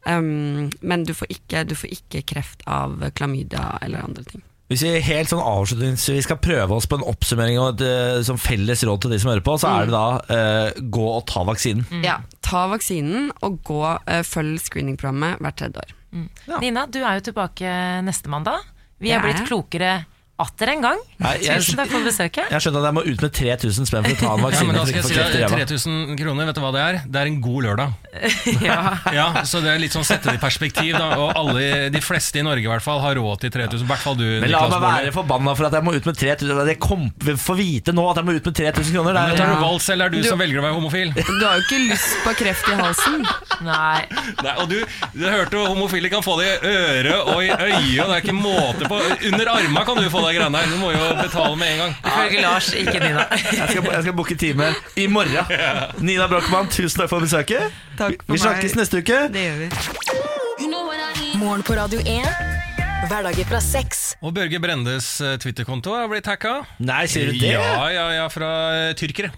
[0.07, 4.41] Um, men du får, ikke, du får ikke kreft av klamydia eller andre ting.
[4.69, 8.37] Hvis vi helt sånn avslutningsvis skal prøve oss på en oppsummering og et eh, som
[8.37, 10.03] felles råd til de som hører på, så er det da
[10.35, 11.87] eh, gå og ta vaksinen.
[12.05, 15.95] Ja, Ta vaksinen og gå, eh, følg screeningprogrammet hvert tredje år.
[16.61, 17.73] Nina, du er jo tilbake
[18.05, 18.61] neste mandag.
[19.01, 19.91] Vi er er blitt klokere
[20.39, 20.99] atter en gang.
[21.19, 22.45] Nei, jeg- Tusen takk for besøket.
[22.49, 24.75] Jeg har at jeg må ut med 3000 spenn for å ta en Ja, men
[24.75, 27.01] da skal jeg si deg, 3000 kroner, vet du hva det er?
[27.05, 27.93] Det er en god lørdag.
[28.69, 28.77] ja.
[29.13, 31.09] Ja, så det er litt sånn sette det i perspektiv, da.
[31.19, 33.83] Og alle, de fleste i Norge i hvert fall har råd til 3000.
[33.83, 36.17] I hvert fall du, Men la meg være forbanna for at jeg må ut med
[36.17, 39.13] 3000 Jeg kom, får vite nå at jeg må ut med 3000 kroner.
[39.19, 41.13] Men tar du vals, eller er du, Du- som velger å være homofil?
[41.15, 43.19] Du har jo ikke lyst på kreft i halsen.
[43.65, 44.05] Nei.
[44.43, 44.77] Nei, og du,
[45.13, 48.37] du hørte homofile kan få det i øret og i øyet, og det er ikke
[48.39, 48.99] måte på
[49.29, 50.71] Under arma kan du få de greiene her.
[50.71, 51.95] Du må jo betale med en gang.
[52.05, 53.25] Ifølge Lars, ikke Nina.
[53.59, 55.53] jeg skal, jeg skal booke time i morgen.
[56.05, 57.69] Nina Brochmann, tusen takk for besøket.
[57.99, 58.83] Takk for Vi snakkes meg.
[58.83, 59.19] neste uke.
[59.33, 59.71] Det gjør vi.
[61.39, 62.25] Morgen på Radio 1.
[63.09, 64.01] Hverdager fra seks.
[64.19, 66.57] Og Børge Brendes eh, Twitter-konto har blitt hacka.
[66.83, 67.53] Nei, sier du det?
[67.55, 69.31] Ja, ja, ja, fra eh, tyrkere.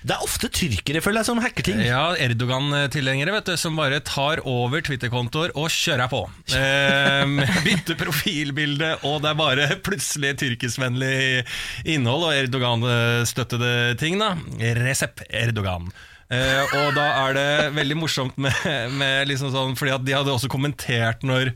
[0.00, 1.80] Det er ofte tyrkere, føler jeg, som hacker ting.
[1.84, 6.24] Ja, Erdogan-tilhengere vet du, som bare tar over Twitter-kontoer og kjører på.
[6.60, 7.24] Eh,
[7.64, 11.42] bytter profilbilde, og det er bare plutselig tyrkiskvennlig
[11.88, 14.18] innhold og Erdogan-støttede ting.
[14.20, 14.34] da
[14.80, 15.90] Resep Erdogan.
[16.30, 18.54] Eh, og da er det veldig morsomt med,
[18.94, 21.50] med liksom sånn Fordi at de hadde også kommentert når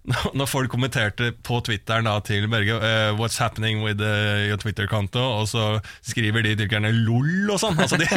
[0.38, 5.26] når folk kommenterte på Twitteren da, til Børge uh, 'What's happening with eh, your Twitter-konto?'
[5.40, 5.64] Og så
[6.00, 7.78] skriver de tyrkerne 'lol' og sånn.
[7.78, 8.08] Altså, de,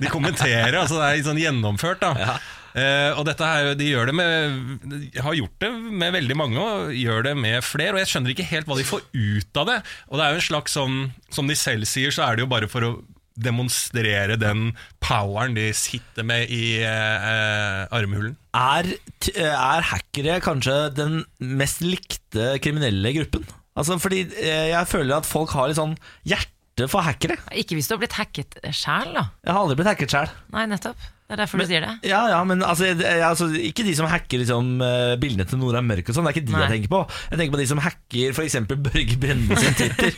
[0.00, 0.76] de kommenterer.
[0.76, 2.04] altså Det er sånn gjennomført.
[2.04, 2.38] da
[2.70, 6.92] Eh, og dette her, de det med de har gjort det med veldig mange og
[6.94, 7.96] gjør det med flere.
[7.96, 9.78] Og jeg skjønner ikke helt hva de får ut av det.
[10.08, 11.00] Og det er jo en slags sånn,
[11.30, 12.92] Som de selv sier, så er det jo bare for å
[13.38, 18.36] demonstrere den poweren de sitter med i eh, eh, armhulen.
[18.56, 18.88] Er,
[19.36, 23.46] er hackere kanskje den mest likte kriminelle gruppen?
[23.78, 25.96] Altså, fordi eh, jeg føler at folk har litt sånn
[26.28, 27.38] hjerte for hackere.
[27.56, 29.28] Ikke hvis du har blitt hacket sjæl, da.
[29.44, 30.36] Jeg har aldri blitt hacket sjæl.
[30.54, 31.08] Nei, nettopp.
[31.30, 31.90] Det er derfor du sier det.
[32.10, 35.60] Ja, ja, men altså, jeg, jeg, altså Ikke de som hacker liksom, eh, bildene til
[35.60, 36.26] Nora Mørk og sånn.
[36.26, 36.62] Det er ikke de Nei.
[36.64, 37.02] jeg tenker på.
[37.30, 38.56] Jeg tenker på de som hacker f.eks.
[38.72, 40.10] Børge Brende sin Twitter.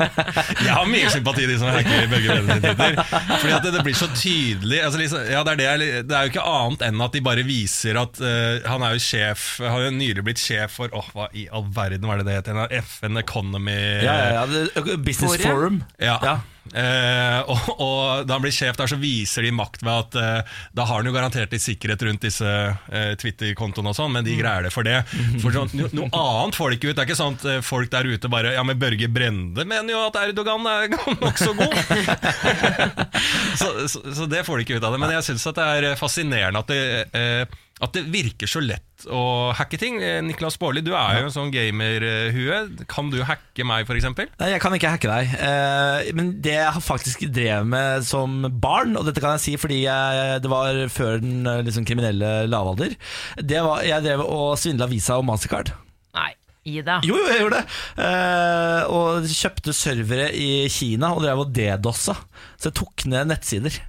[0.66, 3.00] Jeg har mye sympati de som hacker Børge Brende sin Twitter.
[3.30, 6.28] Fordi at det, det blir så tydelig altså liksom, ja, det, er det, det er
[6.28, 9.86] jo ikke annet enn at de bare viser at uh, han er jo sjef Har
[9.86, 12.76] jo nylig blitt sjef for Åh, hva i all verden var det det het?
[12.84, 15.48] FN Economy ja, ja, ja, det, Business Forum.
[15.48, 15.84] Forum.
[15.96, 16.20] Ja.
[16.20, 16.40] Ja.
[16.70, 20.58] Eh, og, og da han blir sjef der, så viser de makt ved at eh,
[20.76, 24.36] da har han jo garantert litt sikkerhet rundt disse eh, Twitter-kontoene og sånn, men de
[24.38, 25.00] greier det for det.
[25.42, 26.96] For sånn, no, Noe annet får de ikke ut.
[26.98, 30.04] Det er ikke sånn at folk der ute bare Ja, men Børge Brende mener jo
[30.06, 30.92] at Erdogan er
[31.24, 31.74] nokså god.
[33.60, 35.02] så, så, så det får de ikke ut av det.
[35.02, 36.80] Men jeg syns det er fascinerende at det,
[37.80, 39.98] at det virker så lett å hacke ting.
[40.04, 42.58] Eh, Niklas Baarli, du er jo en sånn gamerhue.
[42.90, 44.08] Kan du hacke meg, f.eks.?
[44.20, 45.32] Nei, jeg kan ikke hacke deg.
[45.40, 49.82] Eh, men det jeg faktisk drev med som barn, og dette kan jeg si fordi
[49.86, 52.96] jeg, det var før den eh, liksom, kriminelle lavalder,
[53.40, 55.72] det var, jeg drev og svindla Visa og Mastercard.
[56.16, 56.34] Nei,
[56.68, 57.00] i det.
[57.08, 57.78] Jo, jo, jeg gjorde det.
[58.04, 62.18] Eh, og kjøpte servere i Kina og drev og dedossa.
[62.60, 63.80] Så jeg tok ned nettsider.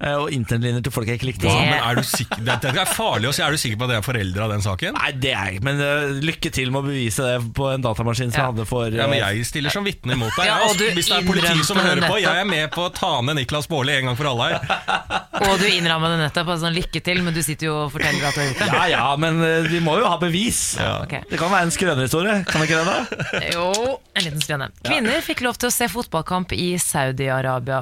[0.00, 1.46] Eh, og internlinjer til folk jeg ikke likte.
[1.50, 3.42] Ja, men er du sikker, det, det er farlig å si.
[3.44, 4.96] Er du sikker på at jeg er foreldre av den saken?
[4.98, 7.84] Nei, det er jeg ikke, men uh, lykke til med å bevise det på en
[7.84, 8.46] datamaskin som Ja.
[8.46, 10.46] jeg hadde for Ja, men eh, Jeg stiller som vitne imot deg.
[10.48, 12.86] Ja, Jeg- og du Hvis det er politi som hører på, jeg er med på
[12.88, 14.58] å ta ned Niklas Baarli en gang for alle her.
[15.40, 16.50] Og du innramma det nettopp.
[16.52, 18.66] og Sånn, lykke til, men du sitter jo og forteller at du har gjort det.
[18.74, 20.58] Ja ja, men uh, vi må jo ha bevis.
[20.84, 21.14] Ok.
[21.30, 22.34] Det kan være en skrønerhistorie.
[22.50, 22.90] Kan det ikke det?
[22.90, 23.40] da?
[23.54, 24.68] Jo, en liten skrøne.
[24.84, 27.80] Kvinner fikk lov til å se fotballkamp i Saudi-Arabia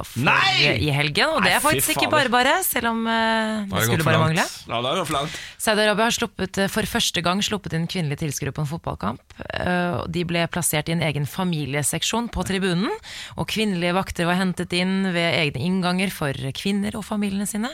[0.79, 1.35] i helgen.
[1.35, 2.31] Og det er faktisk ikke fader.
[2.31, 4.45] bare bare, selv om eh, det det skulle bare mangle.
[4.45, 5.39] Ja, det er jo for langt.
[5.59, 9.39] Saudi-Arabia har sluppet, eh, for første gang sluppet inn kvinnelige tilskuere på en fotballkamp.
[9.49, 12.93] Eh, og De ble plassert i en egen familieseksjon på tribunen,
[13.37, 17.73] og kvinnelige vakter var hentet inn ved egne innganger for kvinner og familiene sine.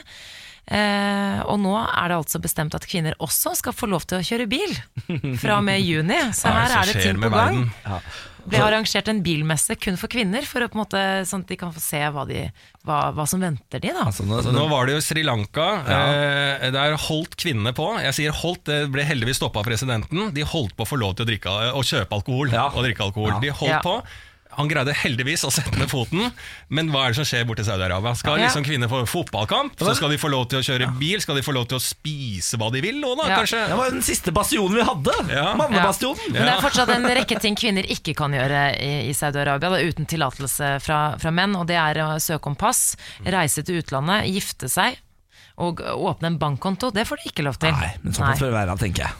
[0.65, 4.25] Eh, og nå er det altså bestemt at kvinner også skal få lov til å
[4.25, 4.71] kjøre bil
[5.37, 6.17] fra og med juni.
[6.33, 7.59] Så er her er det ting på gang.
[8.45, 11.49] Det ble arrangert en bilmesse kun for kvinner, for å på en måte, sånn at
[11.49, 12.43] de kan få se hva, de,
[12.85, 13.89] hva, hva som venter de.
[13.89, 14.03] da.
[14.05, 15.65] Altså, nå, Så nå var det jo Sri Lanka.
[15.81, 17.87] Eh, der holdt kvinnene på.
[18.05, 20.27] Jeg sier holdt, det ble heldigvis stoppa av presidenten.
[20.35, 22.67] De holdt på å få lov til å, drikke, å kjøpe alkohol Ja.
[22.69, 23.33] og drikke alkohol.
[23.33, 23.41] Ja.
[23.47, 23.81] De holdt Ja.
[23.85, 23.97] på.
[24.57, 26.31] Han greide heldigvis å sette ned foten,
[26.69, 28.13] men hva er det som skjer borte i Saudi-Arabia?
[28.19, 29.75] Skal liksom kvinner få fotballkamp?
[29.79, 31.19] Så skal de få lov til å kjøre bil?
[31.23, 33.39] Skal de få lov til å spise hva de vil nå, da, Ja.
[33.41, 33.61] kanskje?
[33.69, 35.15] Det var jo den siste bastionen vi hadde.
[35.35, 35.47] Ja.
[35.59, 36.31] Mannebastionen.
[36.33, 40.05] Men det er fortsatt en rekke ting kvinner ikke kan gjøre i, i Saudi-Arabia uten
[40.09, 44.69] tillatelse fra, fra menn, og det er å søke om pass, reise til utlandet, gifte
[44.71, 44.97] seg
[45.55, 46.89] og åpne en bankkonto.
[46.91, 47.71] Det får de ikke lov til.
[47.71, 49.13] Nei, men såpass får det være, tenker jeg.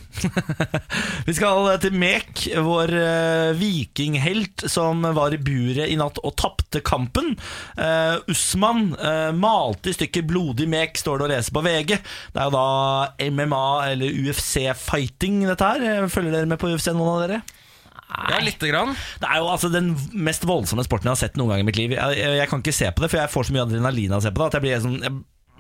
[1.28, 6.82] vi skal til Mek, vår eh, vikinghelt som var i buret i natt og tapte
[6.86, 7.34] kampen.
[7.80, 11.94] Uh, Usman uh, malte i stykker blodig mek, står det å lese på VG.
[12.36, 16.10] Det er jo da MMA eller UFC-fighting, dette her.
[16.12, 17.44] Følger dere med på UFC, noen av dere?
[18.06, 18.92] Ja, lite grann.
[19.20, 21.80] Det er jo altså den mest voldsomme sporten jeg har sett noen gang i mitt
[21.80, 21.96] liv.
[21.96, 24.22] Jeg, jeg, jeg kan ikke se på det, for jeg får så mye adrenalin av
[24.22, 25.16] å se på det at jeg blir sånn jeg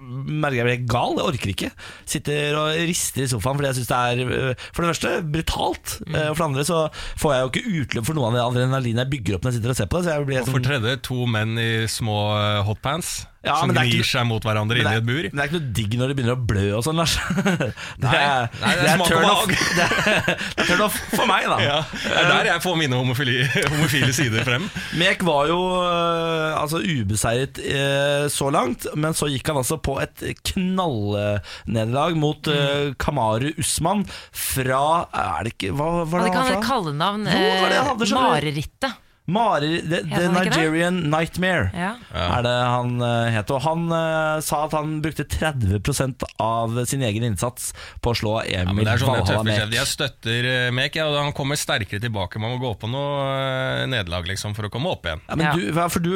[0.06, 1.18] merker jeg blir gal.
[1.20, 1.72] Jeg orker ikke.
[2.10, 5.96] Sitter og rister i sofaen fordi jeg syns det er øh, for det første brutalt.
[6.06, 6.16] mm.
[6.16, 6.82] Og for det andre så
[7.22, 9.60] får jeg jo ikke utløp for noe av det adrenalinet jeg bygger opp når jeg
[9.60, 10.08] sitter og ser på det.
[10.08, 13.16] Så jeg blir Og for sånn, tredje, to menn i små eh, hotpants
[13.46, 15.22] Ja, som men det gnir ikke- seg mot hverandre inni i et bur.
[15.30, 17.16] men det er ikke noe digg når det begynner å blø og sånn, Lars.
[18.02, 19.46] Det er, nei, det er turn off.
[19.78, 21.58] Det er, turn off for meg, da.
[21.70, 23.38] Ja, det er der jeg får mine homofili,
[23.70, 24.66] homofile sider frem.
[25.00, 29.98] Mek var jo øh, altså ubeseiret øh, så langt, men så gikk han altså på
[30.04, 36.46] et knallnederlag mot øh, Kamaru Usman fra Er det ikke Hva var det det han
[36.50, 36.62] var fra?
[36.68, 37.26] kallenavn.
[37.30, 38.36] Jo, det var det eh, hadde, skjønner.
[38.36, 39.02] Marerittet.
[39.26, 41.10] Mari, the, the Nigerian det?
[41.10, 41.70] Nightmare.
[41.74, 41.96] Ja.
[42.14, 43.50] Er det han uh, het.
[43.50, 47.72] Og han uh, sa at han brukte 30% av sin egen innsats
[48.06, 49.74] på å slå Emil ja, det er sånne Valhalla Mek.
[49.74, 52.42] Jeg støtter uh, Mek, ja, og han kommer sterkere tilbake.
[52.42, 55.26] Man må gå på noe nederlag liksom, for å komme opp igjen.
[55.26, 55.54] Ja, men Ja.
[55.58, 56.14] du, for du,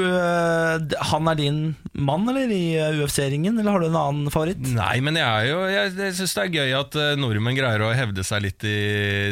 [1.10, 1.60] han er din
[1.94, 4.62] mann eller i UFC-ringen, eller har du en annen favoritt?
[4.76, 7.92] Nei, men jeg er jo Jeg, jeg syns det er gøy at nordmenn greier å
[7.96, 8.78] hevde seg litt i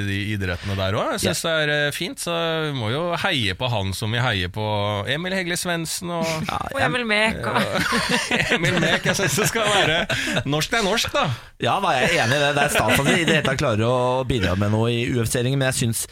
[0.08, 1.14] de idrettene der òg.
[1.18, 2.34] Jeg syns det er fint, så
[2.68, 4.64] vi må jo heie på han som vi heier på
[5.10, 6.26] Emil Hegle Svendsen og
[6.74, 7.40] Og Emil Mek.
[7.46, 7.86] og-
[8.58, 9.06] Emil Mek.
[9.10, 11.28] Jeg syns det skal være Norsk er norsk, da.
[11.64, 12.52] Ja, da er jeg enig i det.
[12.58, 15.06] Det er stas at de i det hele tatt klarer å bidra med noe i
[15.14, 16.06] UFC-ringen, men jeg syns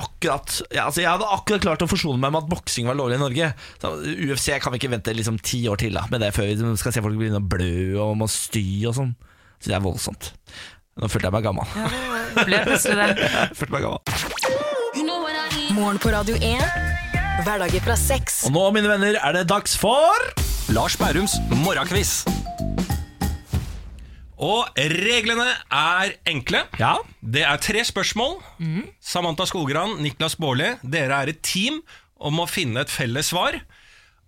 [0.00, 3.18] akkurat ja, altså Jeg hadde akkurat klart å forsone meg med at boksing var lovlig
[3.18, 3.50] i Norge.
[3.82, 3.90] Så
[4.30, 6.94] UFC kan vi ikke vente liksom ti år til da med det før vi skal
[6.96, 7.72] se folk begynne å blø
[8.06, 9.12] og må sty og sånn.
[9.60, 10.30] Så det er voldsomt.
[11.00, 11.68] Nå følte jeg meg gammel.
[12.44, 13.28] Ble plutselig det.
[13.58, 14.00] Følte meg gammel.
[15.76, 16.89] Morgen på Radio 1.
[17.40, 18.42] Hverdager fra seks.
[18.48, 20.26] Og nå, mine venner, er det dags for
[20.74, 22.20] Lars Bærums morgenkviss.
[24.40, 26.62] Og reglene er enkle.
[26.80, 26.94] Ja.
[27.20, 28.38] Det er tre spørsmål.
[29.00, 31.80] Samantha Skogran, Niklas Baarli, dere er et team
[32.20, 33.56] om å finne et felles svar.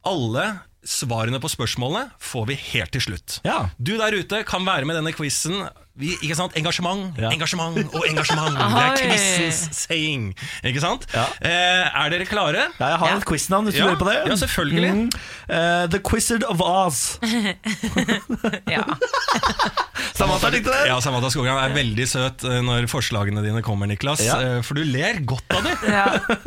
[0.09, 0.47] Alle
[0.83, 3.39] svarene på spørsmålene får vi helt til slutt.
[3.47, 3.67] Ja.
[3.77, 5.63] Du der ute kan være med i denne quizen.
[5.95, 6.55] Vi, ikke sant?
[6.57, 7.29] Engasjement, Ja.
[7.35, 8.55] engasjement og engasjement.
[8.57, 10.31] Det er quizens saying.
[10.65, 11.05] Ikke sant?
[11.13, 11.27] Ja.
[11.45, 12.63] Eh, er dere klare?
[12.81, 13.17] Ja, jeg har Ja.
[13.21, 13.91] et quiznavn hvis du Ja.
[13.91, 14.17] lurer på det.
[14.31, 14.93] Ja, selvfølgelig.
[14.95, 15.11] Mm.
[15.53, 17.19] uh, The Quizzard of Oz.
[18.73, 18.85] Ja.
[20.17, 20.87] Samantha likte det.
[20.89, 24.21] Ja, Samantha Skogran er veldig søt eh, når forslagene dine kommer, Niklas.
[24.25, 24.37] Ja.
[24.41, 25.77] eh, For du ler godt av dem.
[25.89, 26.05] ja,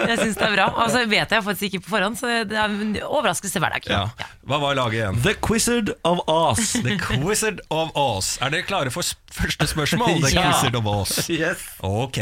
[0.10, 0.68] jeg syns det er bra.
[0.84, 3.90] Og så vet jeg faktisk ikke på forhånd, så det er en overraskelse hver dag.
[3.90, 4.04] Ja.
[4.48, 5.22] Hva var laget igjen?
[5.26, 6.74] The Quizzard of Oz.
[6.86, 8.36] The Quizzard of Oz.
[8.42, 9.06] Er dere klare for
[9.36, 10.22] første spørsmål?
[10.24, 10.48] det Ja.
[10.50, 11.30] Wizard of Oz.
[11.30, 11.68] yes.
[11.84, 12.20] Ok.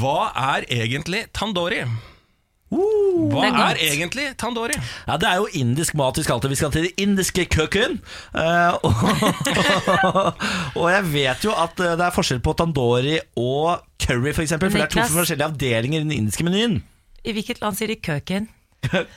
[0.00, 0.18] Hva
[0.56, 1.84] er egentlig tandoori?
[2.66, 4.74] Hva er er, egentlig tandoori?
[5.06, 6.50] Ja, Det er jo indisk mat vi skal til.
[6.50, 8.00] Vi skal til det indiske kjøkken.
[8.34, 10.32] Uh, og,
[10.82, 14.36] og jeg vet jo at eh, det er forskjell på tandoori og curry, f.eks.
[14.36, 16.80] For, eksempel, for det er to forskjellige avdelinger i den indiske menyen.
[17.24, 18.50] I hvilket land sier de køken?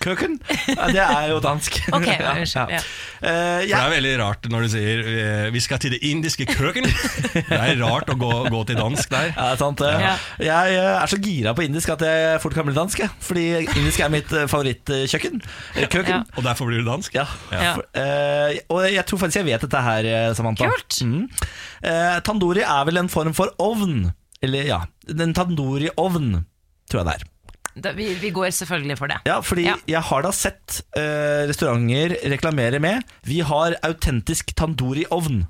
[0.04, 0.38] Køkken?
[0.68, 1.80] Ja, det er jo dansk.
[1.96, 2.80] Ok, Ja, ja.
[3.20, 3.30] Uh,
[3.68, 3.76] ja.
[3.76, 6.88] Det er veldig rart når du sier eh, 'vi skal til det indiske køkken'.
[7.34, 9.32] Det er rart å gå, gå til dansk der.
[9.34, 9.92] Ja, er sant det.
[10.00, 10.14] Ja.
[10.44, 13.04] Jeg eh, er så gira på indisk at jeg fort kan bli dansk.
[13.26, 15.42] Fordi indisk er mitt eh, favorittkjøkken.
[15.76, 16.14] Eh, Køkken.
[16.14, 16.38] Ja.
[16.38, 17.16] Og derfor blir du dansk?
[17.16, 17.26] Ja.
[17.52, 17.74] Ja.
[17.78, 20.70] For, eh, og jeg tror faktisk jeg vet dette her, eh, Samantha.
[20.70, 21.02] Kult.
[21.04, 21.28] Mm.
[21.80, 24.12] Uh, tandoori er vel en form for ovn.
[24.44, 26.32] Eller ja, en tandoori-ovn,
[26.90, 27.28] tror jeg det er.
[27.84, 29.18] Da, vi, vi går selvfølgelig for det.
[29.28, 29.76] Ja, fordi Ja.
[29.88, 35.46] jeg har da sett uh, restauranter reklamere med Vi har autentisk tandoori-ovn.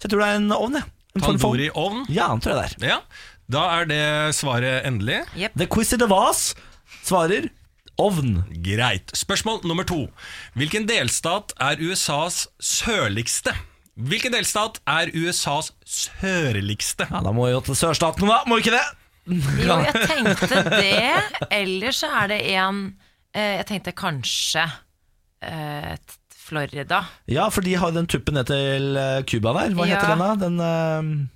[0.00, 0.84] Så jeg tror det er en ovn, jeg.
[1.22, 2.04] Tandoori-ovn?
[2.08, 2.92] Ja, den tror jeg det er.
[2.94, 3.00] Ja.
[3.50, 4.02] Da er det
[4.38, 5.24] svaret endelig.
[5.58, 6.54] The Quizer the Vase
[7.02, 7.48] svarer
[8.00, 8.44] ovn.
[8.64, 9.10] Greit.
[9.18, 10.04] Spørsmål nummer to.
[10.56, 13.52] Hvilken delstat er USAs sørligste?
[14.00, 17.08] Hvilken delstat er USAs sørligste?
[17.10, 18.38] Ja, Da må jo til sørstaten, da.
[18.48, 18.84] Må ikke det?
[19.28, 21.50] Jo, jeg tenkte det.
[21.52, 22.80] Ellers så er det en
[23.34, 24.64] eh, Jeg tenkte kanskje
[25.44, 25.92] eh,
[26.34, 27.04] Florida.
[27.30, 29.76] Ja, for de har den tuppen ned til eh, Cuba der.
[29.78, 30.00] Hva Ja.
[30.00, 30.32] heter den da?
[30.40, 31.28] Den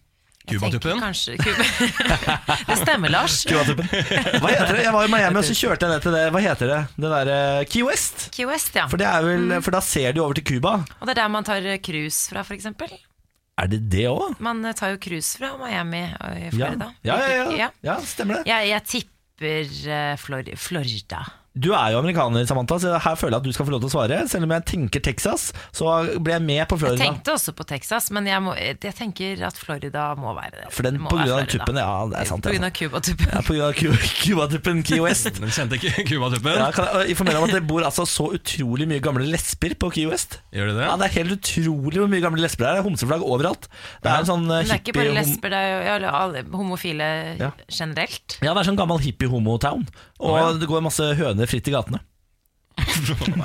[1.01, 1.65] kanskje Cuba.
[2.69, 3.39] det stemmer, Lars.
[3.49, 3.87] Cuba-tuppen.
[4.43, 4.83] Hva heter det?
[4.85, 6.25] Jeg var i Miami og så kjørte jeg ned til det.
[6.35, 6.81] Hva heter det?
[6.99, 7.39] Det derre
[7.71, 8.27] Key West.
[8.35, 8.85] Key West, ja.
[8.91, 10.75] For, det er vel, for da ser du over til Cuba.
[10.99, 12.67] Og det er der man tar cruise fra, f.eks.
[13.61, 14.35] Er det det òg?
[14.43, 16.91] Man eh, tar jo cruise fra Miami i Florida.
[17.07, 17.45] Ja, ja, ja.
[17.65, 17.69] Ja.
[17.87, 18.51] ja, stemmer det.
[18.51, 21.23] Jeg, jeg tipper eh, Flor Florida.
[21.55, 23.87] Du er jo amerikaner, Samantha, så her føler jeg at du skal få lov til
[23.87, 24.17] å svare.
[24.27, 25.87] Selv om jeg tenker Texas, så
[26.19, 26.99] blir jeg med på Florida.
[26.99, 30.65] Jeg tenkte også på Texas, men jeg, må, jeg tenker at Florida må være det.
[30.75, 32.43] For den må på grunn av tuppen, ja, det er sant.
[32.43, 33.31] På grunn av Cuba-tuppen.
[33.31, 35.31] Ja, på grunn av Cu- Cuba-tuppen Key West.
[35.39, 36.59] Den kjente Cuba-tuppen.
[36.59, 39.93] Ja, kan jeg informere om at det bor altså så utrolig mye gamle lesber på
[39.95, 40.41] Key West?
[40.59, 40.89] Gjør det det?
[40.91, 42.81] Ja, Det er helt utrolig hvor mye gamle lesber det er.
[42.81, 43.71] Det er homseflagg overalt.
[44.03, 44.59] Det er en sånn hippie...
[44.59, 47.53] Men det er ikke bare lesber, det er jo alle homofile Ja.
[47.71, 48.41] generelt.
[48.43, 49.87] Ja, det er sånn gammel hippie-homo-town.
[50.23, 50.51] Og ja.
[50.61, 52.03] det går masse høner fritt i gatene.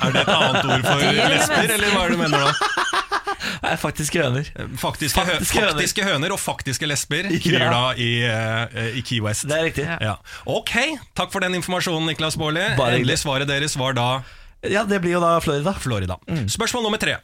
[0.00, 1.02] Er det et annet ord for
[1.34, 2.52] lesber, eller hva er det du mener da?
[3.70, 4.46] Er faktiske høner.
[4.80, 5.74] Faktiske, hø Faktiske høner.
[5.76, 9.44] faktiske høner og faktiske lesber kryr da i, uh, i Key West.
[9.50, 9.84] Det er riktig.
[9.86, 9.98] Ja.
[10.00, 10.14] Ja.
[10.48, 10.72] Ok,
[11.18, 12.62] takk for den informasjonen, Niklas Baarli.
[12.78, 14.06] Endelig svaret deres var da
[14.64, 15.74] Ja, det blir jo da Florida.
[15.80, 16.16] Florida.
[16.28, 16.46] Mm.
[16.52, 17.18] Spørsmål nummer tre.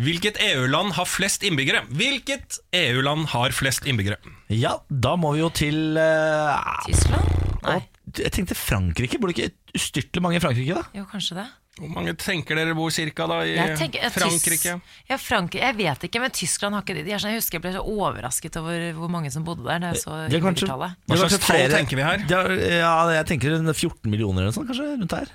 [0.00, 1.84] Hvilket EU-land har flest innbyggere?
[1.90, 4.18] Hvilket EU-land har flest innbyggere?
[4.52, 7.30] Ja, da må vi jo til uh, Tyskland?
[7.66, 7.80] Nei.
[8.24, 9.18] Jeg tenkte Frankrike.
[9.20, 10.84] Bor det ikke ustyrtelig mange i Frankrike, da?
[10.96, 11.46] Jo, kanskje det.
[11.76, 14.76] Hvor mange tenker dere bor cirka da i Jeg, tenker, eh, Frankrike?
[15.10, 15.60] Ja, Frankrike?
[15.60, 17.02] Jeg vet ikke, men Tyskland har ikke det.
[17.04, 19.82] De sånn, jeg husker jeg ble så overrasket over hvor mange som bodde der.
[19.84, 22.24] Da jeg så det er kanskje- Hva slags tall tenker vi her?
[22.24, 25.28] Er, ja, jeg tenker 14 millioner eller noe sånt, kanskje, rundt her.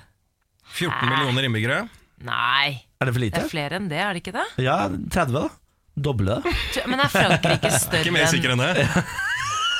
[0.74, 1.88] 14 millioner innbyggere?
[2.22, 3.34] Nei, Er det for lite?
[3.38, 4.46] det er flere enn det, er det ikke det?
[4.64, 5.48] Ja, 30 da.
[5.94, 6.54] Doble det.
[6.88, 7.68] Men er Frankrike
[8.00, 8.86] Ikke mer sikker enn enn det.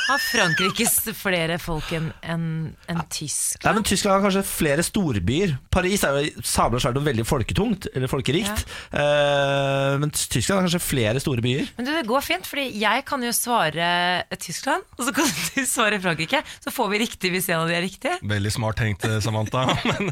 [0.08, 0.86] Har Frankrike
[1.16, 2.44] flere folk enn en,
[2.90, 3.64] enn Tyskland?
[3.66, 5.54] Nei, men Tyskland har kanskje flere storbyer.
[5.72, 8.64] Paris er jo sabla svært og veldig folketungt, eller folkerikt.
[8.90, 11.70] Eh, men Tyskland har kanskje flere store byer.
[11.78, 13.86] Men du, det går fint, fordi jeg kan jo svare
[14.42, 16.42] Tyskland, og så kan du svare Frankrike.
[16.64, 18.16] Så får vi riktig hvis en av de er riktig.
[18.34, 19.64] Veldig smart tenkt, eh, Samantha.
[19.90, 20.10] Men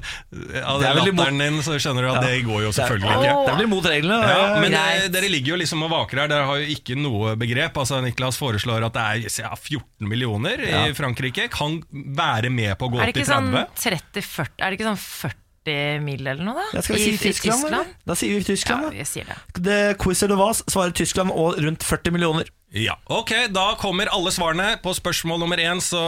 [0.65, 3.37] av Det er den latteren din så skjønner du at det går jo selvfølgelig ikke.
[3.51, 4.31] Det blir mot reglene.
[4.31, 6.31] Ja, men eh, dere ligger jo liksom og vaker her.
[6.31, 7.77] Dere har jo ikke noe begrep.
[7.81, 11.49] Altså Niklas foreslår at det er ja, 14 millioner i Frankrike.
[11.51, 14.25] Kan være med på å gå Er opp det i ikke sånn 30.
[14.25, 16.69] 30-40 Er det ikke sånn 40 mil eller noe, da?
[16.79, 17.95] Ja, skal vi I- si i Tyskland.
[18.07, 19.37] Da sier vi Ja, Tyskland, vi sier det.
[19.55, 19.61] da.
[19.61, 22.49] Det Quiz eller Vas svarer Tyskland og rundt 40 millioner.
[22.71, 24.77] Ja, ok, Da kommer alle svarene.
[24.83, 25.99] På spørsmål nummer én så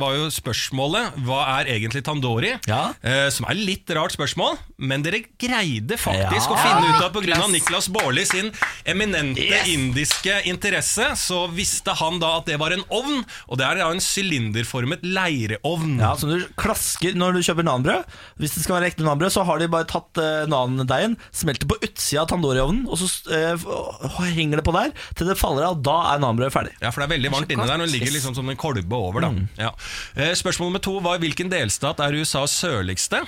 [0.00, 2.54] var jo spørsmålet hva er egentlig Tandori?
[2.64, 2.94] Ja.
[3.04, 6.54] Eh, som er litt rart spørsmål, men dere greide faktisk Ja.
[6.54, 7.42] å finne ut av pga.
[7.52, 8.48] Niklas Baarli sin
[8.86, 9.68] eminente Yes.
[9.68, 14.00] indiske interesse, så visste han da at det var en ovn, og det er en
[14.00, 15.98] sylinderformet leireovn.
[16.00, 18.04] Ja, som du klasker når du kjøper nanbrød.
[18.40, 21.68] Hvis det skal være ekte nanbrød, så har de bare tatt uh, nandeigen, smelt det
[21.68, 25.82] på utsida av tandori-ovnen, og så eh, henger det på der til det faller av.
[25.82, 26.72] Da er nanbrødet ferdig.
[26.82, 27.76] Ja, for det er veldig varmt inni der.
[27.80, 29.20] Når Det ligger liksom som en kolbe over.
[29.20, 29.48] da Mm.
[29.58, 29.70] ja.
[30.16, 33.24] eh, Spørsmål nummer to var hvilken delstat er USAs sørligste?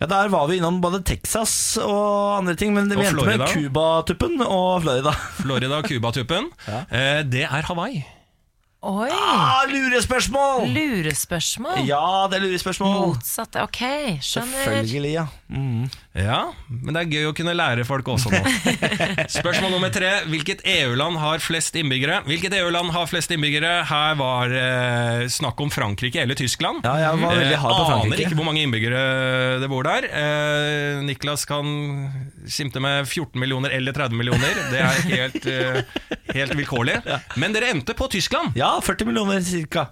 [0.00, 3.46] Ja, Der var vi innom både Texas og andre ting, men vi Og endte med.
[3.48, 5.12] Cubatuppen og Florida.
[5.38, 6.50] Florida og Cuba-tuppen.
[6.90, 8.02] eh, det er Hawaii.
[8.84, 9.08] Oi!
[9.08, 10.66] Ah, lurespørsmål!
[10.74, 11.78] Lurespørsmål.
[11.88, 13.14] Ja, det er lurespørsmål.
[13.14, 13.56] Motsatt.
[13.62, 13.80] Ok,
[14.20, 14.66] skjønner.
[14.66, 15.24] Selvfølgelig, ja.
[15.48, 15.86] Mm.
[16.18, 18.42] Ja, men det er gøy å kunne lære folk også nå.
[19.38, 20.10] Spørsmål nummer tre.
[20.28, 22.20] Hvilket EU-land har flest innbyggere?
[22.28, 23.72] Hvilket EU-land har flest innbyggere?
[23.88, 26.84] Her var eh, snakk om Frankrike eller Tyskland.
[26.84, 29.00] Ja, jeg var veldig Eh, hard på Aner ikke hvor mange innbyggere
[29.64, 30.06] det bor der.
[30.12, 31.72] Eh, Niklas kan
[32.50, 34.54] skimte med 14 millioner eller 30 millioner.
[34.70, 35.82] Det er helt, eh,
[36.34, 36.98] helt vilkårlig.
[37.40, 38.56] Men dere endte på Tyskland.
[38.58, 39.40] Ja, 40 millioner
[39.70, 39.88] ca.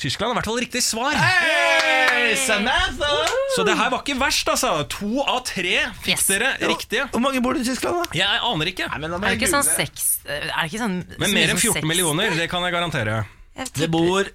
[0.00, 1.14] Tyskland er i hvert fall riktig svar.
[1.14, 3.10] Hey, Samantha!
[3.54, 4.72] Så det her var ikke verst, altså.
[4.90, 6.24] To av tre fikk Yes.
[6.32, 7.04] dere riktige.
[7.12, 8.18] Hvor mange bor det i Tyskland, da?
[8.18, 8.88] Jeg aner ikke.
[8.90, 11.86] Nei, men Er det ikke sånn seks Er det ikke sånn Men mer enn 14
[11.86, 13.20] millioner, det kan jeg garantere.
[13.54, 14.32] Jeg Det bor bor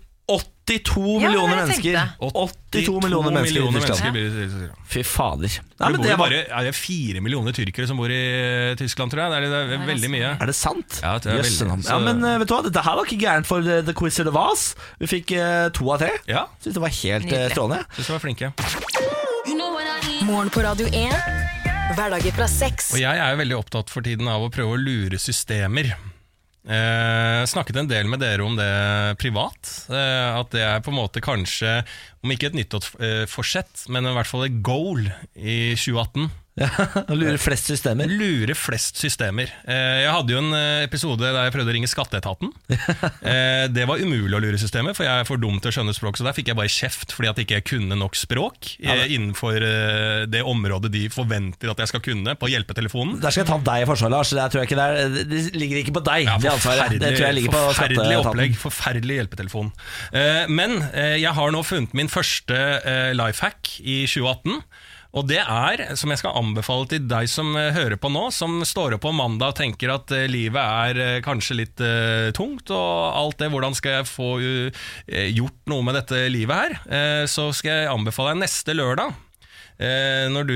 [0.70, 1.96] 82 Ja, millioner jeg mennesker.
[1.98, 2.30] tenkte.
[2.70, 3.74] 82 millioner mennesker i Tyskland.
[3.74, 4.84] mennesker blir i Tyskland.
[4.94, 5.50] Fy fader.
[5.50, 8.10] Nei, Det men bor det jo var, bare er det fire millioner tyrkere som bor
[8.14, 8.22] i
[8.78, 9.30] Tyskland, tror jeg.
[9.32, 10.30] Det er, det er veldig mye.
[10.42, 11.00] er det sant?
[11.02, 11.84] Ja, det er Jøsse veldig- navn.
[11.84, 13.94] så- ja, men eh, vet du hva, dette her var ikke gærent for The, The
[13.94, 14.76] Quiz of the Vase.
[15.00, 16.12] Vi fikk eh, to av tre.
[16.28, 17.52] Ja, Syns det var helt eh, Nydelig.
[17.58, 17.86] strålende.
[17.98, 18.54] syns du var flinke.
[20.30, 21.16] Morgen på Radio 1.
[21.98, 22.92] Hverdager fra seks.
[22.94, 25.96] Og jeg er jo veldig opptatt for tiden av å prøve å lure systemer.
[26.70, 28.70] Eh, snakket en del med dere om det
[29.22, 29.72] privat.
[29.90, 31.80] Eh, at det er på en måte kanskje,
[32.22, 36.30] om ikke et nyttårsforsett, men i hvert fall et goal i 2018.
[36.58, 36.70] Ja,
[37.08, 38.10] Lure Lurer flest systemer.
[38.10, 39.52] Lure flest systemer.
[39.70, 42.54] Eh, jeg hadde jo en eh, episode der jeg prøvde å ringe Skatteetaten.
[43.30, 45.94] Eh, det var umulig å lure systemet, for jeg er for dum til å skjønne
[45.94, 46.18] språk.
[46.18, 49.64] Så der fikk jeg bare kjeft fordi at ikke jeg kunne nok språk innenfor
[50.32, 53.20] det området de forventer at jeg skal kunne på hjelpetelefonen.
[53.22, 54.32] Der skal jeg ta deg i forsvar, Lars.
[54.34, 57.02] Det, tror jeg ikke det, er, det ligger ikke på deg, Ja, forferdelig.
[57.04, 59.72] Det tror jeg ligger på forferdelig opplegg, forferdelig hjelpetelefon.
[60.56, 62.62] Men jeg har nå funnet min første
[63.20, 64.64] life hack i 2018.
[65.18, 68.60] Og det er, som jeg skal anbefale til deg som eh, hører på nå, som
[68.68, 72.70] står opp på mandag og tenker at eh, livet er eh, kanskje litt uh, tungt,
[72.70, 74.84] og alt det, hvordan skal jeg få uh,
[75.34, 79.18] gjort noe med dette livet her, Uh, så skal jeg anbefale deg neste lørdag.
[79.80, 80.56] Når du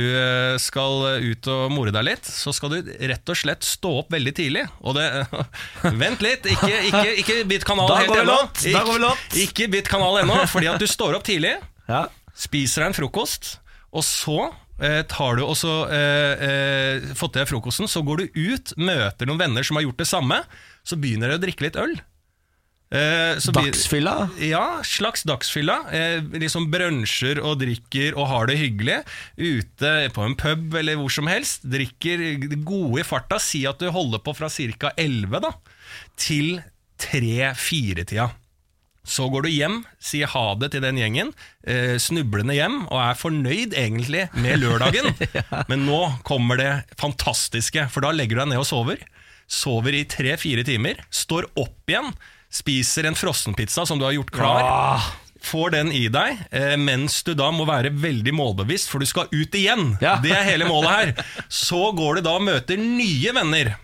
[0.60, 4.34] skal ut og more deg litt, så skal du rett og slett stå opp veldig
[4.36, 4.66] tidlig.
[4.84, 5.06] Og det
[6.02, 8.36] Vent litt, ikke, ikke, ikke bytt kanal helt ennå.
[8.42, 9.24] låt, da går vi låt.
[9.30, 11.56] Ikke, ikke bytt kanal ennå, fordi at du står opp tidlig,
[11.88, 12.04] Ja.
[12.36, 13.54] spiser deg en frokost,
[13.94, 14.40] og så
[14.82, 19.30] eh, tar du og så eh, eh, fått til frokosten, så går du ut, møter
[19.30, 20.42] noen venner som har gjort det samme,
[20.84, 21.96] så begynner dere å drikke litt øl.
[22.94, 24.30] Eh, så Dagsfylla.
[24.38, 25.80] ja, slags dagsfylla.
[25.90, 29.00] Eh, liksom brunsjer og drikker og har det hyggelig.
[29.38, 31.66] Ute på en pub eller hvor som helst.
[31.66, 32.22] Drikker
[32.62, 33.40] gode i farta.
[33.42, 34.94] Si at du holder på fra ca.
[34.94, 35.54] 11 da,
[36.22, 36.62] til
[37.02, 38.30] 3-4-tida.
[39.04, 41.34] Så går du hjem, sier ha det til den gjengen,
[41.68, 45.12] eh, snublende hjem, og er fornøyd egentlig med lørdagen.
[45.72, 49.04] Men nå kommer det fantastiske, for da legger du deg ned og sover.
[49.52, 52.14] Sover i tre-fire timer, står opp igjen,
[52.54, 55.12] spiser en frossenpizza som du har gjort klar.
[55.44, 59.28] Får den i deg, eh, mens du da må være veldig målbevisst, for du skal
[59.34, 59.98] ut igjen.
[60.00, 60.16] Ja.
[60.24, 61.26] Det er hele målet her.
[61.52, 63.76] Så går du da og møter nye venner.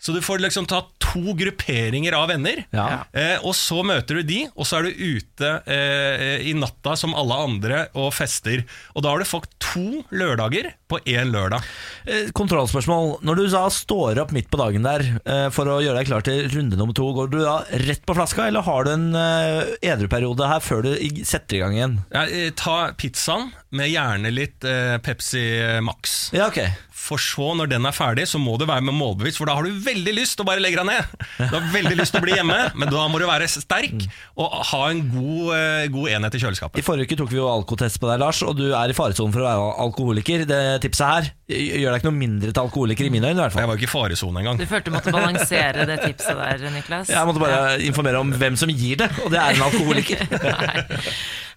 [0.00, 3.04] Så du får liksom ta to grupperinger av venner, Ja.
[3.12, 7.12] eh, og så møter du de, og så er du ute eh, i natta som
[7.18, 8.62] alle andre og fester.
[8.96, 11.60] Og da har du fått to lørdager på én lørdag.
[12.06, 13.18] Eh, Kontrollspørsmål.
[13.26, 16.24] Når du da står opp midt på dagen der eh, for å gjøre deg klar
[16.26, 19.74] til runde nummer to, går du da rett på flaska, eller har du en eh,
[19.92, 21.98] edruperiode her før du i- setter i gang igjen?
[22.14, 25.44] Ja, eh, ta pizzaen med gjerne litt eh, Pepsi
[25.84, 26.30] Max.
[26.32, 26.62] Ja, ok.
[27.10, 29.66] For så, når den er ferdig, så må du være med målbevisst, for da har
[29.66, 31.14] du veldig lyst til å bare legge deg ned.
[31.40, 34.04] Du har veldig lyst til å bli hjemme, men da må du være sterk
[34.38, 36.78] og ha en god, eh, god enhet i kjøleskapet.
[36.78, 39.34] I forrige uke tok vi jo alkotest på deg, Lars, og du er i faresonen
[39.34, 40.46] for å være alkoholiker.
[40.48, 43.50] Det tipset her gjør deg ikke noe mindre til alkoholiker i mine øyne, i hvert
[43.50, 43.68] Jeg fall.
[43.72, 44.60] var jo ikke i faresonen engang.
[44.62, 47.10] Du følte du måtte balansere det tipset der, Niklas?
[47.10, 50.26] Jeg måtte bare informere om hvem som gir det, og det er en alkoholiker.
[50.70, 50.86] Nei.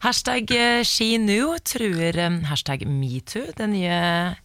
[0.03, 3.45] Hashtag eh, SheNew truer eh, hashtag metoo.
[3.55, 3.99] Den nye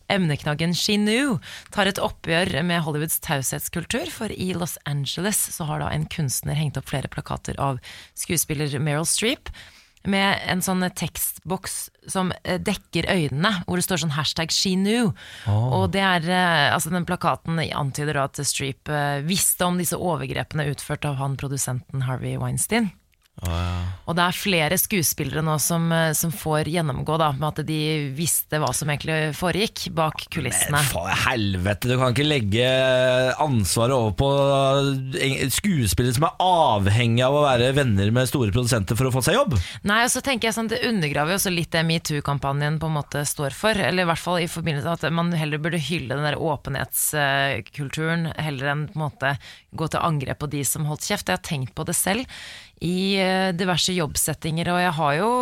[0.07, 1.41] emneknaggen SheNew
[1.75, 6.55] tar et oppgjør med Hollywoods taushetskultur, for i Los Angeles så har da en kunstner
[6.55, 7.81] hengt opp flere plakater av
[8.15, 9.51] skuespiller Meryl Streep
[10.07, 11.75] med en sånn tekstboks
[12.07, 15.11] som eh, dekker øynene, hvor det står sånn hashtag SheNew.
[15.51, 16.31] Og det er,
[16.71, 18.95] altså den plakaten antyder at Streep
[19.27, 22.93] visste om disse overgrepene utført av han produsenten Harvey Weinstein.
[23.39, 28.11] Og det er flere skuespillere nå som, eh, som får gjennomgå da, med at de
[28.17, 30.75] visste hva som egentlig foregikk bak kulissene.
[30.75, 32.67] Men faen helvete, du kan ikke legge
[33.39, 34.31] ansvaret over på
[35.55, 39.39] skuespillere som er avhengig av å være venner med store produsenter for å få seg
[39.39, 39.59] jobb.
[39.89, 42.99] Nei, og så tenker jeg sånn, Det undergraver jo også litt det metoo-kampanjen på en
[42.99, 43.73] måte står for.
[43.73, 48.33] Eller i hvert fall i forbindelse med at man heller burde hylle den der åpenhetskulturen
[48.37, 49.35] heller enn på en måte
[49.79, 51.29] gå til angrep på de som holdt kjeft.
[51.29, 52.29] Jeg har tenkt på det selv
[52.85, 55.33] i eh, diverse jobbsettinger, og jeg har jo,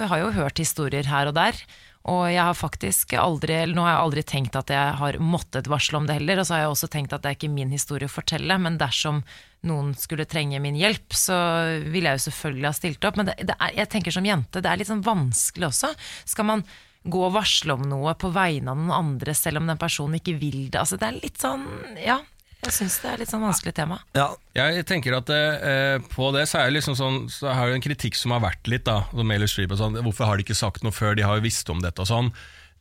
[0.00, 1.60] jeg har jo hørt historier her og der.
[2.08, 5.98] Og jeg har faktisk aldri, nå har jeg aldri tenkt at jeg har måttet varsle
[5.98, 8.08] om det heller, og så har jeg også tenkt at det er ikke min historie
[8.08, 9.20] å fortelle, men dersom
[9.68, 11.36] noen skulle trenge min hjelp, så
[11.84, 13.18] ville jeg jo selvfølgelig ha stilt opp.
[13.20, 15.92] Men det, det er, jeg tenker som jente, det er litt sånn vanskelig også.
[16.32, 16.64] Skal man
[17.08, 20.38] gå og varsle om noe på vegne av noen andre, selv om den personen ikke
[20.40, 20.80] vil det?
[20.80, 21.66] Altså, det er litt sånn,
[22.00, 22.22] ja,
[22.66, 24.00] jeg syns det er litt sånn vanskelig tema.
[24.18, 27.76] Ja, Jeg tenker at eh, på det så er det liksom sånn Så har jo
[27.78, 30.82] en kritikk som har vært litt da som og sånn, Hvorfor har de ikke sagt
[30.82, 31.14] noe før?
[31.14, 32.32] De har jo visst om dette og sånn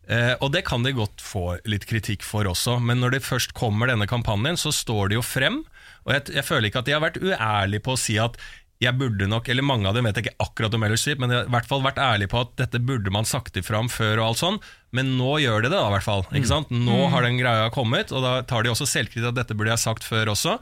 [0.09, 3.53] eh, Og det kan de godt få litt kritikk for også Men når det først
[3.57, 5.61] kommer denne kampanjen Så står de jo frem
[6.05, 8.39] Og jeg, jeg føler ikke at de har vært uærlige på å si at
[8.78, 11.32] jeg burde nok, eller mange av dem vet jeg ikke akkurat om Meryl Streep, men
[11.32, 13.89] de har i hvert fall vært ærlige på at dette burde man sagt ifra om
[13.89, 14.59] før og alt sånn,
[14.95, 16.23] men nå gjør de det da i hvert fall.
[16.31, 16.71] Ikke sant?
[16.71, 19.83] Nå har den greia kommet, og da tar de også selvkritikk at dette burde jeg
[19.83, 20.55] sagt før også.